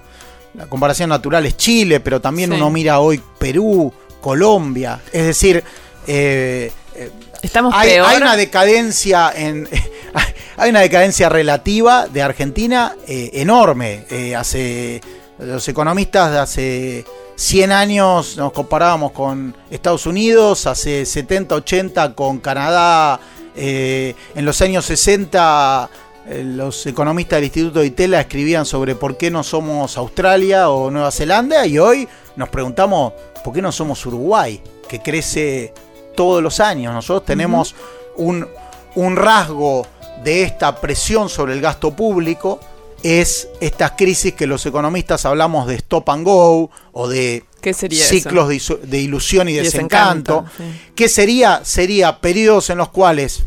la 0.53 0.67
comparación 0.67 1.09
natural 1.09 1.45
es 1.45 1.57
Chile, 1.57 1.99
pero 1.99 2.21
también 2.21 2.51
Sí. 2.51 2.55
uno 2.55 2.69
mira 2.69 2.99
hoy 2.99 3.21
Perú, 3.37 3.91
Colombia. 4.21 5.01
Es 5.11 5.25
decir, 5.25 5.61
eh, 6.07 6.71
eh, 6.95 7.11
Estamos 7.43 7.73
hay, 7.75 7.89
peor. 7.89 8.07
hay 8.07 8.17
una 8.17 8.35
decadencia 8.35 9.31
en 9.35 9.69
hay 10.57 10.69
una 10.69 10.79
decadencia 10.79 11.29
relativa 11.29 12.07
de 12.07 12.21
Argentina 12.23 12.95
eh, 13.07 13.29
enorme. 13.33 14.05
Eh, 14.09 14.35
hace 14.35 15.01
los 15.37 15.67
economistas 15.67 16.31
de 16.31 16.39
hace 16.39 17.05
100 17.35 17.71
años 17.71 18.37
nos 18.37 18.51
comparábamos 18.51 19.11
con 19.11 19.55
Estados 19.69 20.05
Unidos, 20.05 20.65
hace 20.67 21.05
70, 21.05 21.55
80 21.55 22.15
con 22.15 22.39
Canadá, 22.39 23.19
eh, 23.55 24.15
en 24.35 24.45
los 24.45 24.61
años 24.61 24.85
60 24.85 25.89
eh, 26.25 26.43
los 26.43 26.85
economistas 26.85 27.37
del 27.37 27.45
Instituto 27.45 27.79
de 27.81 27.87
Itela 27.87 28.21
escribían 28.21 28.65
sobre 28.65 28.95
por 28.95 29.17
qué 29.17 29.29
no 29.29 29.43
somos 29.43 29.97
Australia 29.97 30.69
o 30.69 30.89
Nueva 30.89 31.11
Zelanda 31.11 31.65
y 31.67 31.77
hoy 31.77 32.07
nos 32.35 32.49
preguntamos 32.49 33.13
por 33.43 33.53
qué 33.53 33.61
no 33.61 33.71
somos 33.71 34.05
Uruguay, 34.05 34.61
que 34.87 35.01
crece 35.01 35.73
todos 36.15 36.41
los 36.41 36.59
años. 36.59 36.93
Nosotros 36.93 37.25
tenemos 37.25 37.75
un, 38.15 38.47
un 38.95 39.15
rasgo 39.15 39.87
de 40.23 40.43
esta 40.43 40.79
presión 40.79 41.29
sobre 41.29 41.53
el 41.53 41.61
gasto 41.61 41.91
público, 41.91 42.59
es 43.03 43.49
estas 43.59 43.91
crisis 43.91 44.33
que 44.33 44.47
los 44.47 44.65
economistas 44.65 45.25
hablamos 45.25 45.67
de 45.67 45.75
stop 45.75 46.09
and 46.09 46.25
go 46.25 46.71
o 46.93 47.07
de 47.09 47.43
¿Qué 47.59 47.73
sería 47.73 48.03
ciclos 48.05 48.47
de, 48.83 48.99
ilusión 48.99 49.49
y 49.49 49.53
Y 49.53 49.55
desencanto. 49.55 50.43
desencanto, 50.43 50.79
sí. 50.81 50.91
¿Qué 50.95 51.09
sería? 51.09 51.61
Sería 51.63 52.19
periodos 52.19 52.69
en 52.69 52.77
los 52.77 52.89
cuales 52.89 53.43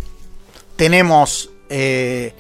tenemos 0.76 1.50
eh, 1.68 2.35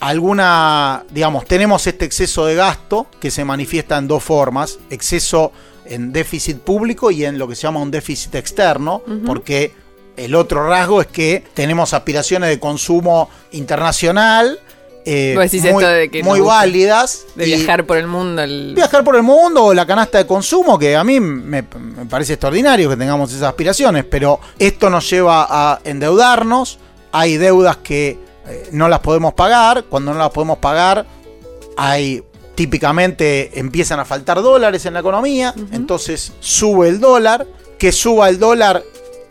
alguna, 0.00 1.04
digamos, 1.10 1.44
tenemos 1.46 1.86
este 1.86 2.04
exceso 2.04 2.46
de 2.46 2.54
gasto 2.54 3.06
que 3.20 3.30
se 3.30 3.44
manifiesta 3.44 3.98
en 3.98 4.08
dos 4.08 4.22
formas, 4.22 4.78
exceso 4.88 5.52
en 5.90 6.12
déficit 6.12 6.56
público 6.58 7.10
y 7.10 7.24
en 7.26 7.38
lo 7.38 7.46
que 7.46 7.54
se 7.54 7.62
llama 7.62 7.80
un 7.80 7.90
déficit 7.90 8.34
externo, 8.36 9.02
porque 9.26 9.72
el 10.16 10.34
otro 10.34 10.66
rasgo 10.68 11.00
es 11.02 11.06
que 11.08 11.44
tenemos 11.54 11.92
aspiraciones 11.94 12.48
de 12.48 12.58
consumo 12.58 13.28
internacional 13.52 14.58
eh, 15.06 15.32
muy, 15.72 15.82
de 15.84 16.10
que 16.10 16.22
válidas. 16.46 17.24
De 17.34 17.46
viajar 17.46 17.86
por 17.86 17.96
el 17.96 18.06
mundo. 18.06 18.42
el- 18.42 18.74
viajar 18.74 19.02
por 19.02 19.16
el 19.16 19.22
mundo 19.22 19.64
o 19.64 19.74
la 19.74 19.86
canasta 19.86 20.18
de 20.18 20.26
consumo, 20.26 20.78
que 20.78 20.94
a 20.94 21.02
mí 21.04 21.18
me, 21.20 21.62
me 21.62 22.06
parece 22.08 22.34
extraordinario 22.34 22.88
que 22.90 22.96
tengamos 22.96 23.30
esas 23.32 23.44
aspiraciones, 23.48 24.04
pero 24.04 24.40
esto 24.58 24.90
nos 24.90 25.08
lleva 25.08 25.46
a 25.48 25.80
endeudarnos, 25.84 26.78
hay 27.12 27.38
deudas 27.38 27.78
que 27.78 28.18
eh, 28.46 28.68
no 28.72 28.88
las 28.90 29.00
podemos 29.00 29.32
pagar, 29.32 29.84
cuando 29.84 30.12
no 30.12 30.18
las 30.18 30.30
podemos 30.30 30.58
pagar 30.58 31.06
hay 31.76 32.22
típicamente 32.64 33.58
empiezan 33.58 34.00
a 34.00 34.04
faltar 34.04 34.42
dólares 34.42 34.84
en 34.84 34.92
la 34.92 35.00
economía, 35.00 35.54
entonces 35.72 36.34
sube 36.40 36.88
el 36.90 37.00
dólar, 37.00 37.46
que 37.78 37.90
suba 37.90 38.28
el 38.28 38.38
dólar 38.38 38.82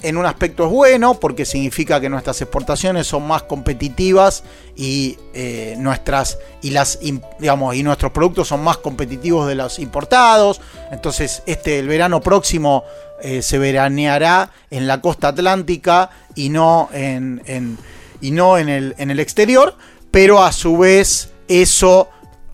en 0.01 0.17
un 0.17 0.25
aspecto 0.25 0.65
es 0.65 0.71
bueno 0.71 1.13
porque 1.19 1.45
significa 1.45 2.01
que 2.01 2.09
nuestras 2.09 2.41
exportaciones 2.41 3.05
son 3.05 3.27
más 3.27 3.43
competitivas 3.43 4.43
y 4.75 5.15
eh, 5.35 5.75
nuestras 5.77 6.39
y 6.63 6.71
las 6.71 6.97
digamos 7.39 7.75
y 7.75 7.83
nuestros 7.83 8.11
productos 8.11 8.47
son 8.47 8.63
más 8.63 8.77
competitivos 8.77 9.47
de 9.47 9.53
los 9.53 9.77
importados. 9.77 10.59
Entonces 10.91 11.43
este 11.45 11.77
el 11.77 11.87
verano 11.87 12.21
próximo 12.21 12.83
eh, 13.21 13.43
se 13.43 13.59
veraneará 13.59 14.49
en 14.71 14.87
la 14.87 15.01
costa 15.01 15.27
atlántica 15.27 16.09
y 16.33 16.49
no 16.49 16.89
en, 16.93 17.43
en- 17.45 17.77
y 18.21 18.31
no 18.31 18.57
en 18.57 18.69
el 18.69 18.95
en 18.97 19.11
el 19.11 19.19
exterior 19.19 19.75
pero 20.09 20.41
a 20.43 20.51
su 20.51 20.77
vez 20.79 21.29
eso 21.47 22.09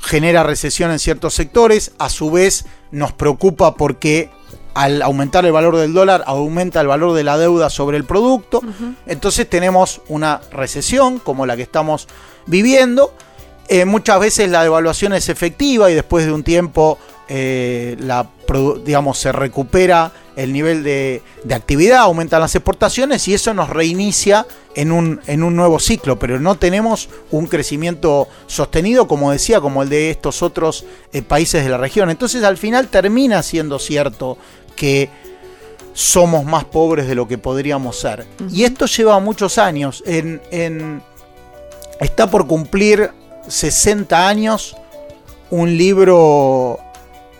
genera 0.05 0.43
recesión 0.43 0.91
en 0.91 0.99
ciertos 0.99 1.33
sectores, 1.33 1.91
a 1.97 2.09
su 2.09 2.31
vez 2.31 2.65
nos 2.91 3.11
preocupa 3.11 3.75
porque 3.75 4.29
al 4.73 5.01
aumentar 5.01 5.45
el 5.45 5.51
valor 5.51 5.75
del 5.77 5.93
dólar 5.93 6.23
aumenta 6.27 6.81
el 6.81 6.87
valor 6.87 7.13
de 7.13 7.23
la 7.23 7.37
deuda 7.37 7.69
sobre 7.69 7.97
el 7.97 8.05
producto, 8.05 8.61
entonces 9.05 9.49
tenemos 9.49 10.01
una 10.07 10.41
recesión 10.51 11.19
como 11.19 11.45
la 11.45 11.55
que 11.55 11.63
estamos 11.63 12.07
viviendo, 12.45 13.11
Eh, 13.67 13.83
muchas 13.85 14.19
veces 14.19 14.47
la 14.49 14.61
devaluación 14.61 15.13
es 15.13 15.27
efectiva 15.27 15.89
y 15.89 15.95
después 15.95 16.23
de 16.27 16.31
un 16.31 16.43
tiempo 16.43 16.99
eh, 17.27 17.97
la, 17.99 18.27
digamos, 18.85 19.17
se 19.17 19.31
recupera 19.31 20.11
el 20.35 20.51
nivel 20.53 20.83
de, 20.83 21.21
de 21.43 21.55
actividad, 21.55 21.99
aumentan 21.99 22.41
las 22.41 22.55
exportaciones 22.55 23.27
y 23.27 23.33
eso 23.33 23.53
nos 23.53 23.69
reinicia 23.69 24.45
en 24.75 24.91
un, 24.91 25.21
en 25.27 25.43
un 25.43 25.55
nuevo 25.55 25.79
ciclo, 25.79 26.19
pero 26.19 26.39
no 26.39 26.55
tenemos 26.55 27.07
un 27.31 27.47
crecimiento 27.47 28.27
sostenido, 28.47 29.07
como 29.07 29.31
decía, 29.31 29.61
como 29.61 29.83
el 29.83 29.89
de 29.89 30.09
estos 30.09 30.41
otros 30.41 30.85
eh, 31.13 31.21
países 31.21 31.63
de 31.63 31.69
la 31.69 31.77
región. 31.77 32.09
Entonces 32.09 32.43
al 32.43 32.57
final 32.57 32.89
termina 32.89 33.41
siendo 33.43 33.79
cierto 33.79 34.37
que 34.75 35.09
somos 35.93 36.43
más 36.43 36.65
pobres 36.65 37.07
de 37.07 37.15
lo 37.15 37.25
que 37.27 37.37
podríamos 37.37 37.97
ser. 37.97 38.25
Y 38.51 38.65
esto 38.65 38.85
lleva 38.85 39.17
muchos 39.21 39.57
años. 39.57 40.03
En, 40.05 40.41
en- 40.51 41.01
está 42.01 42.29
por 42.29 42.45
cumplir 42.47 43.11
60 43.47 44.27
años 44.27 44.75
un 45.49 45.77
libro 45.77 46.79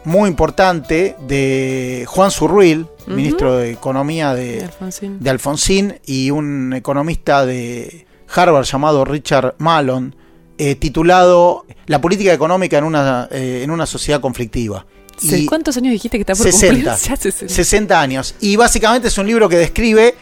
muy 0.05 0.29
importante 0.29 1.15
de 1.27 2.05
Juan 2.07 2.31
Zurruil, 2.31 2.87
ministro 3.07 3.57
de 3.57 3.71
Economía 3.71 4.33
de 4.33 4.57
de, 4.57 4.63
Alfonsín. 4.65 5.17
de 5.19 5.29
Alfonsín, 5.29 5.99
y 6.05 6.31
un 6.31 6.73
economista 6.73 7.45
de 7.45 8.05
Harvard 8.33 8.65
llamado 8.65 9.03
Richard 9.05 9.55
Malone, 9.57 10.11
eh, 10.57 10.75
titulado 10.75 11.65
La 11.87 11.99
política 12.01 12.33
económica 12.33 12.77
en 12.77 12.83
una, 12.85 13.27
eh, 13.31 13.61
en 13.63 13.71
una 13.71 13.85
sociedad 13.85 14.21
conflictiva. 14.21 14.85
Y- 15.21 15.45
¿Cuántos 15.45 15.77
años 15.77 15.91
dijiste 15.91 16.17
que 16.17 16.21
está 16.21 16.33
por 16.35 16.45
60. 16.51 16.91
cumplir? 16.95 17.09
Ya 17.09 17.15
60. 17.15 17.53
60 17.53 18.01
años. 18.01 18.35
Y 18.41 18.55
básicamente 18.55 19.07
es 19.09 19.17
un 19.17 19.27
libro 19.27 19.47
que 19.49 19.57
describe 19.57 20.15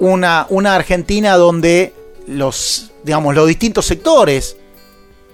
una, 0.00 0.46
una 0.50 0.74
Argentina 0.74 1.36
donde 1.36 1.92
los, 2.26 2.92
digamos, 3.04 3.34
los 3.34 3.46
distintos 3.48 3.86
sectores 3.86 4.56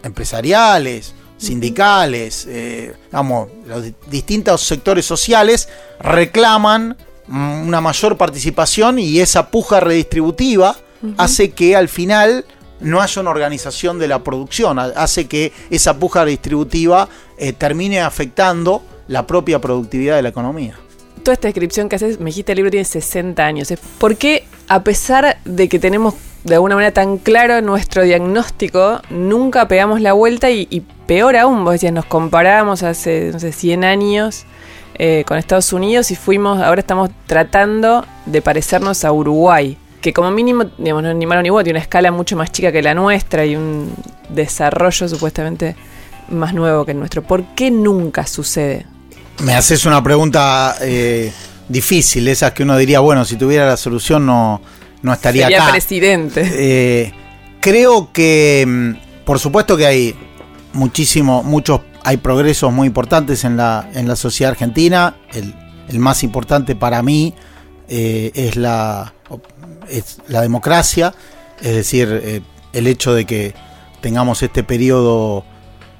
empresariales, 0.03 1.15
sindicales, 1.45 2.47
eh, 2.49 2.95
digamos, 3.07 3.49
los 3.67 3.83
di- 3.85 3.95
distintos 4.11 4.63
sectores 4.63 5.05
sociales 5.05 5.69
reclaman 6.01 6.97
mm, 7.27 7.67
una 7.69 7.81
mayor 7.81 8.17
participación 8.17 8.99
y 8.99 9.21
esa 9.21 9.51
puja 9.51 9.81
redistributiva 9.81 10.77
hace 11.19 11.51
que 11.51 11.77
al 11.77 11.89
final 11.89 12.47
no 12.81 13.01
haya 13.03 13.21
una 13.21 13.31
organización 13.31 13.99
de 13.99 14.09
la 14.09 14.25
producción, 14.25 14.79
ha- 14.79 14.85
hace 14.97 15.27
que 15.27 15.53
esa 15.71 15.99
puja 15.99 16.25
redistributiva 16.25 17.09
eh, 17.37 17.53
termine 17.53 18.01
afectando 18.01 18.83
la 19.09 19.27
propia 19.27 19.61
productividad 19.61 20.17
de 20.17 20.23
la 20.23 20.29
economía. 20.31 20.79
Toda 21.23 21.35
esta 21.35 21.49
descripción 21.49 21.89
que 21.89 21.97
haces, 21.97 22.19
me 22.21 22.27
dijiste 22.27 22.53
el 22.53 22.57
libro 22.57 22.71
tiene 22.71 22.85
60 22.85 23.45
años. 23.45 23.73
¿Por 23.99 24.17
qué, 24.17 24.45
a 24.69 24.83
pesar 24.83 25.39
de 25.45 25.69
que 25.69 25.79
tenemos 25.79 26.15
de 26.45 26.55
alguna 26.55 26.75
manera 26.75 26.93
tan 26.93 27.17
claro 27.17 27.61
nuestro 27.63 28.03
diagnóstico, 28.03 29.01
nunca 29.09 29.67
pegamos 29.67 30.01
la 30.01 30.13
vuelta 30.13 30.51
y, 30.51 30.83
peor 31.07 31.37
aún, 31.37 31.65
vos 31.65 31.73
decías, 31.73 31.93
nos 31.93 32.05
comparamos 32.05 32.83
hace, 32.83 33.31
no 33.33 33.41
sé, 33.41 33.53
100 33.53 33.85
años 33.85 34.45
eh, 34.97 35.25
con 35.27 35.39
Estados 35.39 35.73
Unidos 35.73 36.11
y 36.11 36.17
fuimos, 36.17 36.61
ahora 36.63 36.81
estamos 36.81 37.11
tratando 37.27 38.05
de 38.27 38.43
parecernos 38.43 39.05
a 39.05 39.13
Uruguay, 39.13 39.79
que 40.03 40.13
como 40.13 40.31
mínimo, 40.31 40.65
digamos, 40.77 41.03
no 41.03 41.15
ni 41.15 41.25
malo 41.25 41.43
ni 41.43 41.49
bueno, 41.49 41.65
tiene 41.65 41.79
una 41.79 41.83
escala 41.83 42.13
mucho 42.13 42.37
más 42.37 42.53
chica 42.53 42.71
que 42.71 42.83
la 42.83 42.95
nuestra 42.95 43.47
y 43.47 43.57
un 43.57 43.95
desarrollo 44.29 45.09
supuestamente 45.09 45.77
más 46.29 46.53
nuevo 46.53 46.85
que 46.85 46.93
el 46.93 46.99
nuestro. 46.99 47.23
¿Por 47.23 47.43
qué 47.55 47.71
nunca 47.71 48.27
sucede? 48.27 48.87
Me 49.43 49.55
haces 49.55 49.87
una 49.87 50.03
pregunta 50.03 50.77
eh, 50.83 51.33
difícil, 51.69 52.29
esas 52.29 52.53
que 52.53 52.63
uno 52.65 52.77
diría, 52.77 53.01
bueno, 53.01 53.25
si 53.25 53.37
tuviera 53.37 53.67
la 53.67 53.77
solución 53.79 54.27
no, 54.27 54.61
no 55.04 55.12
estaría 55.12 55.49
Sería 55.49 55.68
presidente. 55.70 56.50
Eh, 56.50 57.12
creo 57.61 58.11
que, 58.11 58.64
mm, 58.66 59.25
por 59.26 59.38
supuesto 59.38 59.76
que 59.76 59.84
hay 59.84 60.14
muchísimo, 60.73 61.42
muchos, 61.42 61.82
hay 62.02 62.16
progresos 62.16 62.73
muy 62.73 62.87
importantes 62.87 63.44
en 63.44 63.58
la, 63.58 63.90
en 63.92 64.08
la 64.08 64.16
sociedad 64.16 64.52
argentina. 64.52 65.16
El, 65.34 65.54
más 65.99 66.23
importante 66.23 66.75
para 66.75 67.02
mí 67.02 67.34
eh, 67.87 68.30
es, 68.34 68.56
la, 68.56 69.12
es 69.90 70.20
la 70.26 70.40
democracia, 70.40 71.14
es 71.61 71.75
decir, 71.75 72.08
eh, 72.25 72.40
el 72.73 72.87
hecho 72.87 73.12
de 73.12 73.26
que 73.26 73.54
tengamos 74.00 74.42
este 74.42 74.64
periodo 74.64 75.44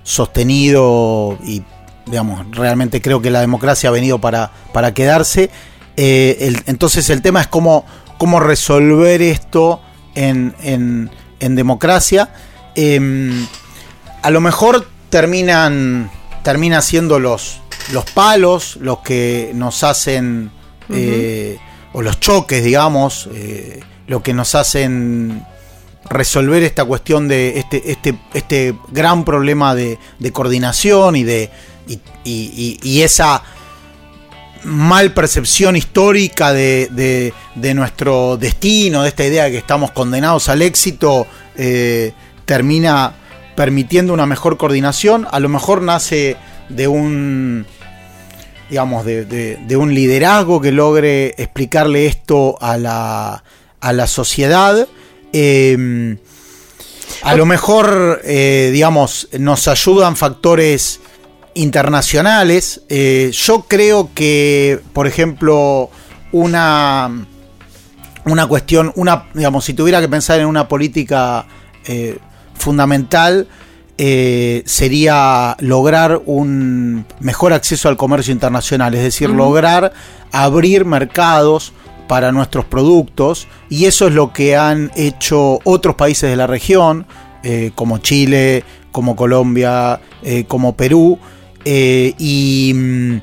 sostenido 0.03 1.39
y 1.45 1.63
digamos, 2.07 2.47
realmente 2.53 3.03
creo 3.03 3.21
que 3.21 3.31
la 3.31 3.43
democracia 3.43 3.91
ha 3.91 3.93
venido 3.93 4.19
para, 4.19 4.51
para 4.73 4.95
quedarse. 4.95 5.51
entonces 5.97 7.11
el 7.11 7.21
tema 7.21 7.43
es 7.43 7.47
cómo, 7.47 7.85
cómo 8.25 8.41
resolver 8.41 9.21
esto 9.21 9.83
en, 10.15 10.55
en, 10.63 11.55
democracia. 11.55 12.33
Em, 12.75 13.47
a 14.23 14.31
lo 14.31 14.41
mejor 14.41 14.89
terminan, 15.11 16.11
termina 16.43 16.81
siendo 16.81 17.19
los, 17.19 17.61
los 17.93 18.07
palos 18.13 18.77
los 18.81 19.01
que 19.01 19.51
nos 19.55 19.85
hacen, 19.85 20.51
eh, 20.89 21.59
o 21.93 22.01
los 22.01 22.19
choques, 22.19 22.65
digamos, 22.65 23.29
eh, 23.35 23.81
lo 24.07 24.23
que 24.23 24.33
nos 24.33 24.55
hacen 24.55 25.45
resolver 26.09 26.63
esta 26.63 26.87
cuestión 26.87 27.29
de 27.29 27.59
este, 27.59 27.93
este, 27.93 28.19
este 28.33 28.75
gran 28.89 29.27
problema 29.27 29.75
de, 29.75 29.99
coordinación 30.33 31.15
y 31.17 31.25
de 31.25 31.51
y 32.25 33.03
esa 33.03 33.43
mal 34.65 35.13
percepción 35.13 35.77
histórica 35.77 36.53
de, 36.53 37.33
nuestro 37.75 38.37
destino, 38.37 39.03
de 39.03 39.09
esta 39.09 39.25
idea 39.25 39.45
de 39.45 39.53
que 39.53 39.59
estamos 39.59 39.91
condenados 39.93 40.49
al 40.49 40.63
éxito, 40.63 41.27
eh, 41.57 42.13
termina 42.45 43.15
permitiendo 43.55 44.13
una 44.13 44.27
mejor 44.27 44.57
coordinación. 44.57 45.27
A 45.31 45.41
lo 45.41 45.49
mejor 45.49 45.83
nace 45.83 46.37
de 46.69 46.89
un 46.89 47.67
digamos, 48.69 49.05
de, 49.05 49.77
un 49.77 49.95
liderazgo 49.95 50.61
que 50.61 50.73
logre 50.73 51.35
explicarle 51.37 52.07
esto 52.07 52.57
a 52.61 52.77
la, 52.77 53.45
a 53.81 53.93
la 53.93 54.07
sociedad. 54.07 54.89
Eh, 55.33 56.17
a 57.23 57.35
lo 57.35 57.47
mejor, 57.47 58.21
eh, 58.25 58.71
digamos, 58.73 59.29
nos 59.39 59.69
ayudan 59.69 60.17
factores 60.17 61.01
internacionales. 61.55 62.83
Eh, 62.89 63.31
yo 63.33 63.63
creo 63.63 64.11
que, 64.15 64.81
por 64.93 65.07
ejemplo, 65.07 65.91
una, 66.33 67.27
una 68.25 68.47
cuestión, 68.47 68.93
una, 68.97 69.27
digamos, 69.35 69.65
si 69.65 69.75
tuviera 69.75 70.01
que 70.01 70.09
pensar 70.09 70.41
en 70.41 70.47
una 70.47 70.69
política 70.69 71.47
eh, 71.87 72.19
fundamental, 72.55 73.49
eh, 73.97 74.63
sería 74.67 75.57
lograr 75.61 76.21
un 76.27 77.07
mejor 77.21 77.53
acceso 77.53 77.89
al 77.89 77.97
comercio 77.97 78.33
internacional, 78.33 78.95
es 78.95 79.03
decir, 79.03 79.31
lograr 79.31 79.93
abrir 80.33 80.85
mercados 80.85 81.73
para 82.09 82.33
nuestros 82.33 82.65
productos 82.65 83.47
y 83.71 83.85
eso 83.85 84.09
es 84.09 84.15
lo 84.15 84.33
que 84.33 84.57
han 84.57 84.91
hecho 84.97 85.61
otros 85.63 85.95
países 85.95 86.29
de 86.29 86.37
la 86.37 86.47
región, 86.47 87.07
como 87.75 87.99
Chile, 87.99 88.65
como 88.91 89.17
Colombia, 89.17 90.01
como 90.49 90.77
Perú, 90.77 91.19
eh, 91.65 92.15
y 92.19 92.73
mm, 92.75 93.21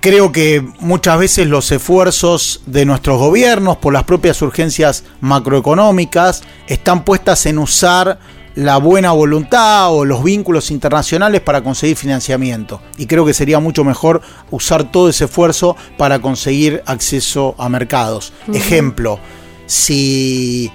creo 0.00 0.32
que 0.32 0.64
muchas 0.80 1.18
veces 1.18 1.46
los 1.46 1.70
esfuerzos 1.72 2.62
de 2.66 2.84
nuestros 2.84 3.18
gobiernos 3.18 3.76
por 3.76 3.92
las 3.92 4.04
propias 4.04 4.40
urgencias 4.42 5.04
macroeconómicas 5.20 6.42
están 6.66 7.04
puestas 7.04 7.46
en 7.46 7.58
usar 7.58 8.18
la 8.54 8.78
buena 8.78 9.12
voluntad 9.12 9.92
o 9.94 10.04
los 10.04 10.24
vínculos 10.24 10.70
internacionales 10.70 11.40
para 11.40 11.62
conseguir 11.62 11.96
financiamiento. 11.96 12.80
Y 12.98 13.06
creo 13.06 13.24
que 13.24 13.34
sería 13.34 13.60
mucho 13.60 13.84
mejor 13.84 14.22
usar 14.50 14.90
todo 14.90 15.08
ese 15.08 15.26
esfuerzo 15.26 15.76
para 15.96 16.18
conseguir 16.18 16.82
acceso 16.86 17.54
a 17.58 17.68
mercados. 17.68 18.32
Ejemplo, 18.52 19.20
si 19.66 20.70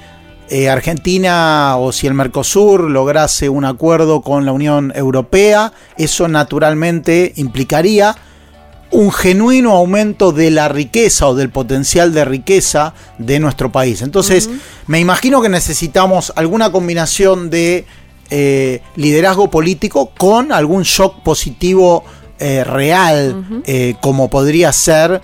eh, 0.49 0.69
Argentina 0.69 1.75
o 1.77 1.91
si 1.91 2.05
el 2.05 2.13
Mercosur 2.13 2.89
lograse 2.91 3.49
un 3.49 3.65
acuerdo 3.65 4.21
con 4.21 4.45
la 4.45 4.51
Unión 4.51 4.93
Europea, 4.95 5.73
eso 5.97 6.27
naturalmente 6.27 7.33
implicaría 7.37 8.15
un 8.91 9.11
genuino 9.11 9.71
aumento 9.71 10.31
de 10.31 10.51
la 10.51 10.67
riqueza 10.67 11.27
o 11.27 11.35
del 11.35 11.49
potencial 11.49 12.13
de 12.13 12.25
riqueza 12.25 12.93
de 13.17 13.39
nuestro 13.39 13.71
país. 13.71 14.03
Entonces, 14.03 14.49
me 14.85 14.99
imagino 14.99 15.41
que 15.41 15.49
necesitamos 15.49 16.31
alguna 16.35 16.71
combinación 16.71 17.49
de 17.49 17.85
eh, 18.29 18.81
liderazgo 18.95 19.49
político 19.49 20.11
con 20.15 20.51
algún 20.51 20.83
shock 20.83 21.23
positivo 21.23 22.03
eh, 22.37 22.63
real, 22.63 23.63
como 23.99 24.29
podría 24.29 24.71
ser 24.71 25.21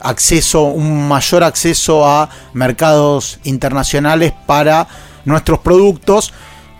acceso, 0.00 0.64
un 0.64 1.08
mayor 1.08 1.44
acceso 1.44 2.06
a 2.06 2.28
mercados 2.52 3.38
internacionales 3.44 4.32
para 4.46 4.86
nuestros 5.24 5.58
productos 5.60 6.32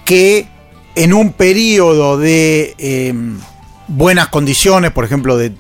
que 0.05 0.49
en 0.95 1.13
un 1.13 1.33
periodo 1.33 2.17
de 2.17 2.75
em, 2.79 3.39
buenas 3.89 4.29
condiciones, 4.29 4.91
por 4.93 5.05
ejemplo, 5.05 5.37
de, 5.37 5.53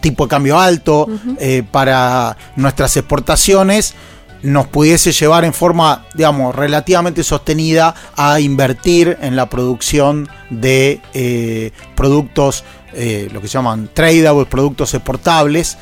tipo 0.00 0.24
de 0.24 0.30
cambio 0.30 0.58
alto 0.58 1.06
eh, 1.38 1.62
para 1.70 2.36
nuestras 2.56 2.96
exportaciones, 2.96 3.94
nos 4.42 4.66
pudiese 4.66 5.12
llevar 5.12 5.44
en 5.44 5.54
forma, 5.54 6.06
digamos, 6.14 6.54
relativamente 6.54 7.22
sostenida 7.22 7.94
a 8.16 8.40
invertir 8.40 9.16
en 9.22 9.36
la 9.36 9.48
producción 9.48 10.28
de 10.50 11.00
eh, 11.14 11.70
productos, 11.94 12.64
eh, 12.92 13.28
lo 13.32 13.40
que 13.40 13.46
se 13.46 13.54
llaman 13.54 13.88
tradables, 13.94 14.48
productos 14.48 14.92
exportables, 14.94 15.78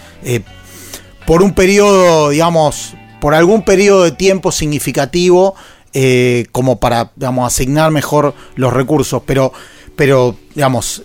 por 1.30 1.44
un 1.44 1.52
periodo, 1.52 2.30
digamos, 2.30 2.94
por 3.20 3.36
algún 3.36 3.62
periodo 3.62 4.02
de 4.02 4.10
tiempo 4.10 4.50
significativo, 4.50 5.54
eh, 5.92 6.46
como 6.50 6.80
para, 6.80 7.12
digamos, 7.14 7.46
asignar 7.46 7.92
mejor 7.92 8.34
los 8.56 8.72
recursos. 8.72 9.22
Pero, 9.26 9.52
pero 9.94 10.34
digamos, 10.56 11.04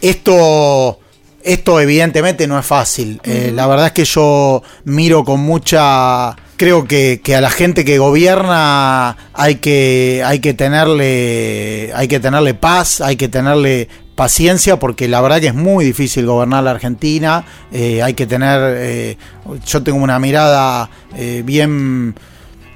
esto, 0.00 1.00
esto 1.42 1.80
evidentemente 1.80 2.46
no 2.46 2.56
es 2.60 2.64
fácil. 2.64 3.20
Eh, 3.24 3.50
la 3.52 3.66
verdad 3.66 3.86
es 3.86 3.92
que 3.92 4.04
yo 4.04 4.62
miro 4.84 5.24
con 5.24 5.40
mucha 5.40 6.36
creo 6.56 6.84
que, 6.84 7.20
que, 7.20 7.34
a 7.34 7.40
la 7.40 7.50
gente 7.50 7.84
que 7.84 7.98
gobierna 7.98 9.16
hay 9.32 9.56
que, 9.56 10.22
hay 10.24 10.38
que 10.38 10.54
tenerle, 10.54 11.90
hay 11.92 12.06
que 12.06 12.20
tenerle 12.20 12.54
paz, 12.54 13.00
hay 13.00 13.16
que 13.16 13.28
tenerle 13.28 13.88
paciencia 14.16 14.78
porque 14.78 15.06
la 15.06 15.20
verdad 15.20 15.40
que 15.40 15.48
es 15.48 15.54
muy 15.54 15.84
difícil 15.84 16.26
gobernar 16.26 16.64
la 16.64 16.72
Argentina. 16.72 17.44
Eh, 17.70 18.02
hay 18.02 18.14
que 18.14 18.26
tener, 18.26 18.74
eh, 18.78 19.16
yo 19.64 19.82
tengo 19.82 20.02
una 20.02 20.18
mirada 20.18 20.90
eh, 21.14 21.42
bien 21.44 22.16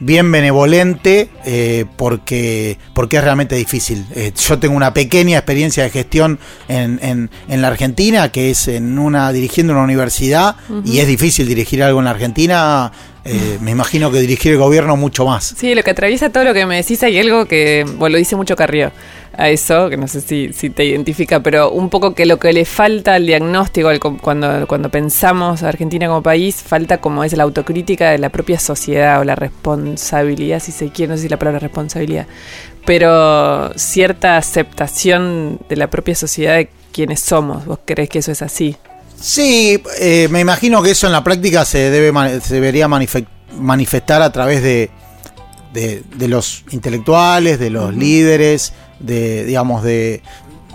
bien 0.03 0.33
benevolente 0.33 1.29
porque, 1.98 2.79
porque 2.94 3.18
es 3.18 3.22
realmente 3.22 3.55
difícil. 3.55 4.07
yo 4.48 4.59
tengo 4.59 4.74
una 4.74 4.94
pequeña 4.94 5.37
experiencia 5.37 5.83
de 5.83 5.90
gestión 5.90 6.38
en, 6.68 7.29
en, 7.48 7.61
la 7.61 7.68
Argentina, 7.68 8.33
que 8.33 8.48
es 8.48 8.66
en 8.68 8.98
una 8.98 9.31
dirigiendo 9.31 9.74
una 9.74 9.83
universidad, 9.83 10.57
y 10.87 11.00
es 11.00 11.07
difícil 11.07 11.46
dirigir 11.46 11.83
algo 11.83 11.98
en 11.98 12.07
la 12.07 12.12
Argentina 12.12 12.90
eh, 13.24 13.59
me 13.61 13.70
imagino 13.70 14.11
que 14.11 14.20
dirigir 14.20 14.53
el 14.53 14.59
gobierno 14.59 14.96
mucho 14.96 15.24
más. 15.24 15.55
Sí, 15.57 15.74
lo 15.74 15.83
que 15.83 15.90
atraviesa 15.90 16.31
todo 16.31 16.44
lo 16.44 16.55
que 16.55 16.66
me 16.66 16.76
decís 16.76 17.03
hay 17.03 17.18
algo 17.18 17.46
que, 17.46 17.85
bueno, 17.96 18.14
lo 18.14 18.18
dice 18.18 18.37
mucho 18.37 18.57
Carrió 18.57 18.92
a 19.36 19.48
eso, 19.48 19.88
que 19.88 19.96
no 19.96 20.08
sé 20.08 20.20
si, 20.20 20.52
si 20.52 20.70
te 20.70 20.84
identifica, 20.84 21.40
pero 21.40 21.70
un 21.70 21.88
poco 21.88 22.14
que 22.14 22.26
lo 22.26 22.38
que 22.38 22.52
le 22.52 22.64
falta 22.64 23.14
al 23.14 23.26
diagnóstico 23.26 23.88
cuando, 24.20 24.66
cuando 24.66 24.90
pensamos 24.90 25.62
a 25.62 25.68
Argentina 25.68 26.08
como 26.08 26.22
país, 26.22 26.56
falta 26.56 26.98
como 26.98 27.24
es 27.24 27.32
la 27.34 27.44
autocrítica 27.44 28.10
de 28.10 28.18
la 28.18 28.28
propia 28.28 28.58
sociedad 28.58 29.20
o 29.20 29.24
la 29.24 29.36
responsabilidad, 29.36 30.60
si 30.60 30.72
se 30.72 30.90
quiere, 30.90 31.10
no 31.10 31.16
sé 31.16 31.24
si 31.24 31.28
la 31.28 31.38
palabra 31.38 31.60
responsabilidad, 31.60 32.26
pero 32.84 33.72
cierta 33.76 34.36
aceptación 34.36 35.60
de 35.68 35.76
la 35.76 35.88
propia 35.88 36.14
sociedad 36.14 36.56
de 36.56 36.70
quienes 36.92 37.20
somos. 37.20 37.64
¿Vos 37.66 37.78
crees 37.84 38.08
que 38.08 38.18
eso 38.18 38.32
es 38.32 38.42
así? 38.42 38.76
Sí, 39.20 39.82
eh, 39.98 40.28
me 40.30 40.40
imagino 40.40 40.82
que 40.82 40.92
eso 40.92 41.06
en 41.06 41.12
la 41.12 41.22
práctica 41.22 41.64
se, 41.64 41.90
debe, 41.90 42.40
se 42.40 42.54
debería 42.54 42.88
manifestar 42.88 44.22
a 44.22 44.32
través 44.32 44.62
de, 44.62 44.90
de, 45.72 46.28
los 46.28 46.64
intelectuales, 46.70 47.58
de 47.58 47.70
los 47.70 47.94
líderes, 47.94 48.72
de, 49.00 49.44
digamos, 49.44 49.82
de, 49.82 50.22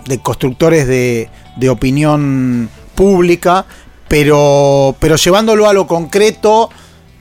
de 0.06 0.18
constructores 0.18 0.86
de, 0.86 1.30
de 1.56 1.70
opinión 1.70 2.68
pública, 2.94 3.66
pero, 4.08 4.94
pero 5.00 5.16
llevándolo 5.16 5.68
a 5.68 5.72
lo 5.72 5.86
concreto, 5.86 6.70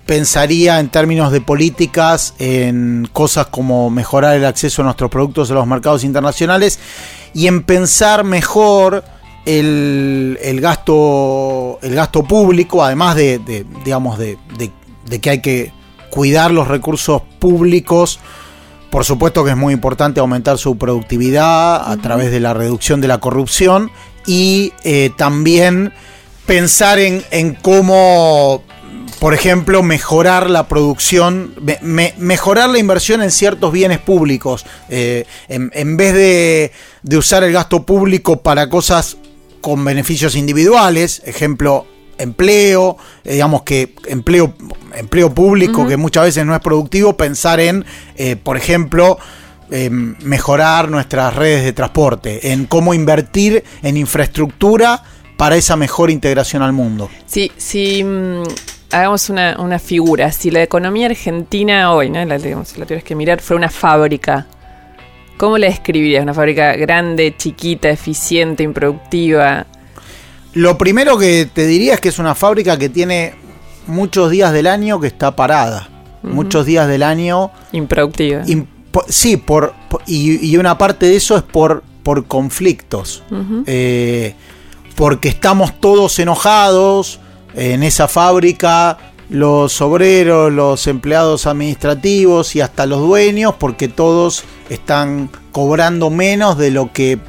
pensaría 0.05 0.79
en 0.79 0.89
términos 0.89 1.31
de 1.31 1.41
políticas 1.41 2.35
en 2.37 3.07
cosas 3.11 3.47
como 3.47 3.89
mejorar 3.89 4.35
el 4.35 4.45
acceso 4.45 4.81
a 4.81 4.85
nuestros 4.85 5.09
productos 5.09 5.49
a 5.49 5.55
los 5.55 5.65
mercados 5.65 6.03
internacionales 6.03 6.79
y 7.33 7.47
en 7.47 7.63
pensar 7.63 8.23
mejor 8.23 9.03
el, 9.45 10.59
gasto 10.61 11.79
el 11.81 11.95
gasto 11.95 12.23
público, 12.23 12.83
además 12.83 13.15
de, 13.15 13.65
digamos 13.83 14.17
de, 14.17 14.37
de, 14.57 15.19
que 15.19 15.29
hay 15.29 15.41
que 15.41 15.71
cuidar 16.09 16.51
los 16.51 16.67
recursos 16.67 17.21
públicos. 17.39 18.19
Por 18.91 19.03
supuesto 19.03 19.43
que 19.43 19.51
es 19.51 19.57
muy 19.57 19.73
importante 19.73 20.19
aumentar 20.19 20.57
su 20.57 20.77
productividad 20.77 21.91
a 21.91 21.97
través 21.97 22.31
de 22.31 22.39
la 22.39 22.53
reducción 22.53 23.01
de 23.01 23.07
la 23.07 23.19
corrupción 23.19 23.91
y 24.25 24.73
eh, 24.83 25.11
también 25.17 25.93
pensar 26.45 26.99
en, 26.99 27.23
en 27.31 27.55
cómo 27.55 28.63
por 29.19 29.33
ejemplo, 29.33 29.81
mejorar 29.81 30.49
la 30.49 30.67
producción, 30.67 31.55
mejorar 32.17 32.69
la 32.69 32.77
inversión 32.77 33.23
en 33.23 33.31
ciertos 33.31 33.71
bienes 33.71 33.99
públicos. 33.99 34.65
Eh, 34.89 35.25
en, 35.47 35.97
vez 35.97 36.13
de, 36.13 36.71
usar 37.17 37.43
el 37.43 37.53
gasto 37.53 37.85
público 37.85 38.41
para 38.41 38.69
cosas 38.69 39.17
con 39.61 39.83
beneficios 39.83 40.35
individuales, 40.35 41.21
ejemplo, 41.25 41.87
empleo, 42.17 42.97
eh, 43.23 43.33
digamos 43.33 43.63
que 43.63 43.93
empleo, 44.07 44.53
empleo 44.95 45.33
público 45.33 45.87
que 45.87 45.97
muchas 45.97 46.25
veces 46.25 46.45
no 46.45 46.55
es 46.55 46.61
productivo, 46.61 47.17
pensar 47.17 47.59
en, 47.59 47.85
eh, 48.15 48.35
por 48.35 48.57
ejemplo, 48.57 49.17
mejorar 49.67 50.89
nuestras 50.89 51.35
redes 51.35 51.63
de 51.63 51.73
transporte, 51.73 52.51
en 52.53 52.67
cómo 52.67 52.93
invertir 52.93 53.63
en 53.81 53.97
infraestructura 53.97 55.01
para 55.37 55.55
esa 55.55 55.75
mejor 55.75 56.11
integración 56.11 56.61
al 56.61 56.73
mundo. 56.73 57.09
Sí, 57.25 57.51
sí. 57.57 58.03
Mm, 58.03 58.43
hagamos 58.91 59.29
una, 59.29 59.79
figura. 59.79 60.31
Si 60.31 60.51
la 60.51 60.63
economía 60.63 61.07
argentina 61.07 61.91
hoy, 61.93 62.09
¿no? 62.09 62.23
la, 62.25 62.37
digamos, 62.37 62.77
la 62.77 62.85
tienes 62.85 63.03
que 63.03 63.15
mirar, 63.15 63.41
fue 63.41 63.55
una 63.57 63.69
fábrica, 63.69 64.47
¿cómo 65.37 65.57
la 65.57 65.67
describirías? 65.67 66.23
¿Una 66.23 66.33
fábrica 66.33 66.75
grande, 66.75 67.35
chiquita, 67.37 67.89
eficiente, 67.89 68.63
improductiva? 68.63 69.65
Lo 70.55 70.77
primero 70.77 71.17
que 71.17 71.47
te 71.53 71.67
diría 71.67 71.95
es 71.95 72.01
que 72.01 72.09
es 72.09 72.17
una 72.17 72.33
fábrica 72.33 72.77
que 72.77 72.89
tiene 72.89 73.35
muchos 73.87 74.31
días 74.31 74.53
del 74.53 74.67
año 74.67 74.99
que 74.99 75.07
está 75.07 75.35
parada. 75.35 75.89
Muchos 76.23 76.65
días 76.65 76.87
del 76.87 77.03
año. 77.03 77.51
Improductiva. 77.71 78.43
sí, 79.09 79.37
por, 79.37 79.73
y, 80.07 80.57
una 80.57 80.77
parte 80.77 81.05
de 81.05 81.17
eso 81.17 81.37
es 81.37 81.43
por, 81.43 81.83
por 82.01 82.25
conflictos. 82.25 83.21
Eh, 83.67 84.33
porque 84.95 85.27
estamos 85.27 85.79
todos 85.79 86.17
enojados 86.19 87.19
en 87.53 87.83
esa 87.83 88.07
fábrica 88.07 88.97
los 89.29 89.81
obreros, 89.81 90.51
los 90.51 90.87
empleados 90.87 91.47
administrativos 91.47 92.55
y 92.55 92.61
hasta 92.61 92.85
los 92.85 93.01
dueños, 93.01 93.55
porque 93.59 93.87
todos 93.87 94.43
están 94.69 95.29
cobrando 95.51 96.09
menos 96.09 96.57
de 96.57 96.71
lo 96.71 96.93
que 96.93 97.19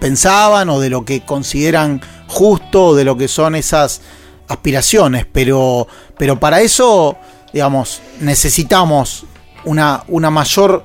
pensaban 0.00 0.68
o 0.68 0.80
de 0.80 0.90
lo 0.90 1.04
que 1.04 1.20
consideran 1.20 2.00
justo 2.32 2.94
de 2.94 3.04
lo 3.04 3.16
que 3.16 3.28
son 3.28 3.54
esas 3.54 4.00
aspiraciones. 4.48 5.26
Pero, 5.30 5.86
pero 6.18 6.40
para 6.40 6.60
eso, 6.60 7.16
digamos, 7.52 8.00
necesitamos 8.20 9.24
una, 9.64 10.04
una 10.08 10.30
mayor, 10.30 10.84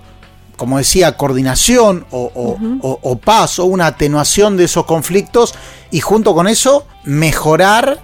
como 0.55 0.77
decía, 0.77 1.17
coordinación 1.17 2.05
o, 2.11 2.31
o, 2.35 2.99
o 3.01 3.17
paz 3.17 3.59
o 3.59 3.65
una 3.65 3.87
atenuación 3.87 4.57
de 4.57 4.65
esos 4.65 4.85
conflictos 4.85 5.55
y 5.91 6.01
junto 6.01 6.33
con 6.33 6.47
eso 6.47 6.85
mejorar 7.03 8.01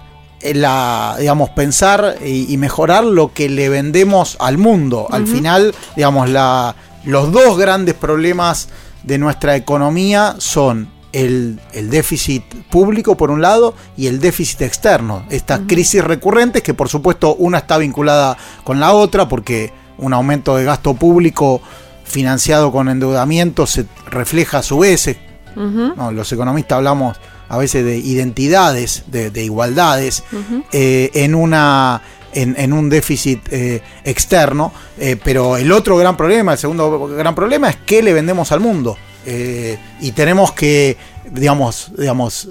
la, 0.52 1.16
digamos, 1.18 1.50
pensar 1.50 2.16
y, 2.24 2.56
mejorar 2.58 3.04
lo 3.04 3.32
que 3.32 3.48
le 3.48 3.70
vendemos 3.70 4.36
al 4.40 4.58
mundo. 4.58 5.06
Al 5.10 5.26
final, 5.26 5.74
digamos, 5.96 6.28
la, 6.28 6.74
los 7.04 7.32
dos 7.32 7.56
grandes 7.56 7.94
problemas 7.94 8.68
de 9.02 9.18
nuestra 9.18 9.56
economía 9.56 10.36
son 10.38 10.88
el, 11.14 11.60
déficit 11.90 12.42
público 12.70 13.16
por 13.16 13.30
un 13.30 13.40
lado 13.40 13.74
y 13.96 14.08
el 14.08 14.20
déficit 14.20 14.62
externo. 14.62 15.24
Estas 15.30 15.60
crisis 15.66 16.02
recurrentes 16.04 16.62
que 16.62 16.74
por 16.74 16.88
supuesto 16.88 17.34
una 17.36 17.58
está 17.58 17.78
vinculada 17.78 18.36
con 18.64 18.80
la 18.80 18.92
otra 18.92 19.28
porque 19.28 19.72
un 19.96 20.12
aumento 20.12 20.56
de 20.56 20.64
gasto 20.64 20.94
público 20.94 21.62
financiado 22.04 22.72
con 22.72 22.88
endeudamiento 22.88 23.66
se 23.66 23.86
refleja 24.06 24.58
a 24.58 24.62
su 24.62 24.80
vez. 24.80 25.16
los 25.54 26.32
economistas 26.32 26.76
hablamos 26.76 27.16
a 27.48 27.58
veces 27.58 27.84
de 27.84 27.98
identidades, 27.98 29.04
de, 29.06 29.44
igualdades, 29.44 30.24
eh, 30.72 31.10
en 31.14 31.34
una 31.34 32.02
en, 32.32 32.72
un 32.72 32.90
déficit 32.90 33.40
eh, 33.52 33.82
externo. 34.04 34.72
Eh, 34.98 35.16
pero 35.22 35.56
el 35.56 35.70
otro 35.70 35.96
gran 35.96 36.16
problema, 36.16 36.52
el 36.52 36.58
segundo 36.58 37.06
gran 37.06 37.36
problema 37.36 37.70
es 37.70 37.76
qué 37.86 38.02
le 38.02 38.12
vendemos 38.12 38.50
al 38.50 38.58
mundo. 38.58 38.96
Y 39.26 40.12
tenemos 40.12 40.52
que, 40.52 40.96
digamos, 41.30 41.92
digamos 41.96 42.48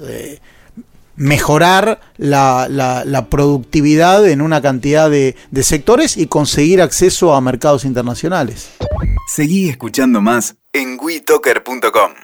mejorar 1.16 2.00
la, 2.18 3.28
productividad 3.30 4.28
en 4.28 4.42
una 4.42 4.62
cantidad 4.62 5.10
de, 5.10 5.36
sectores 5.62 6.18
y 6.18 6.28
conseguir 6.28 6.82
acceso 6.82 7.34
a 7.34 7.42
mercados 7.42 7.86
internacionales. 7.86 8.72
Seguí 9.28 9.70
escuchando 9.70 10.22
más 10.22 10.56
en 10.74 10.98
WeToker.com. 11.00 12.24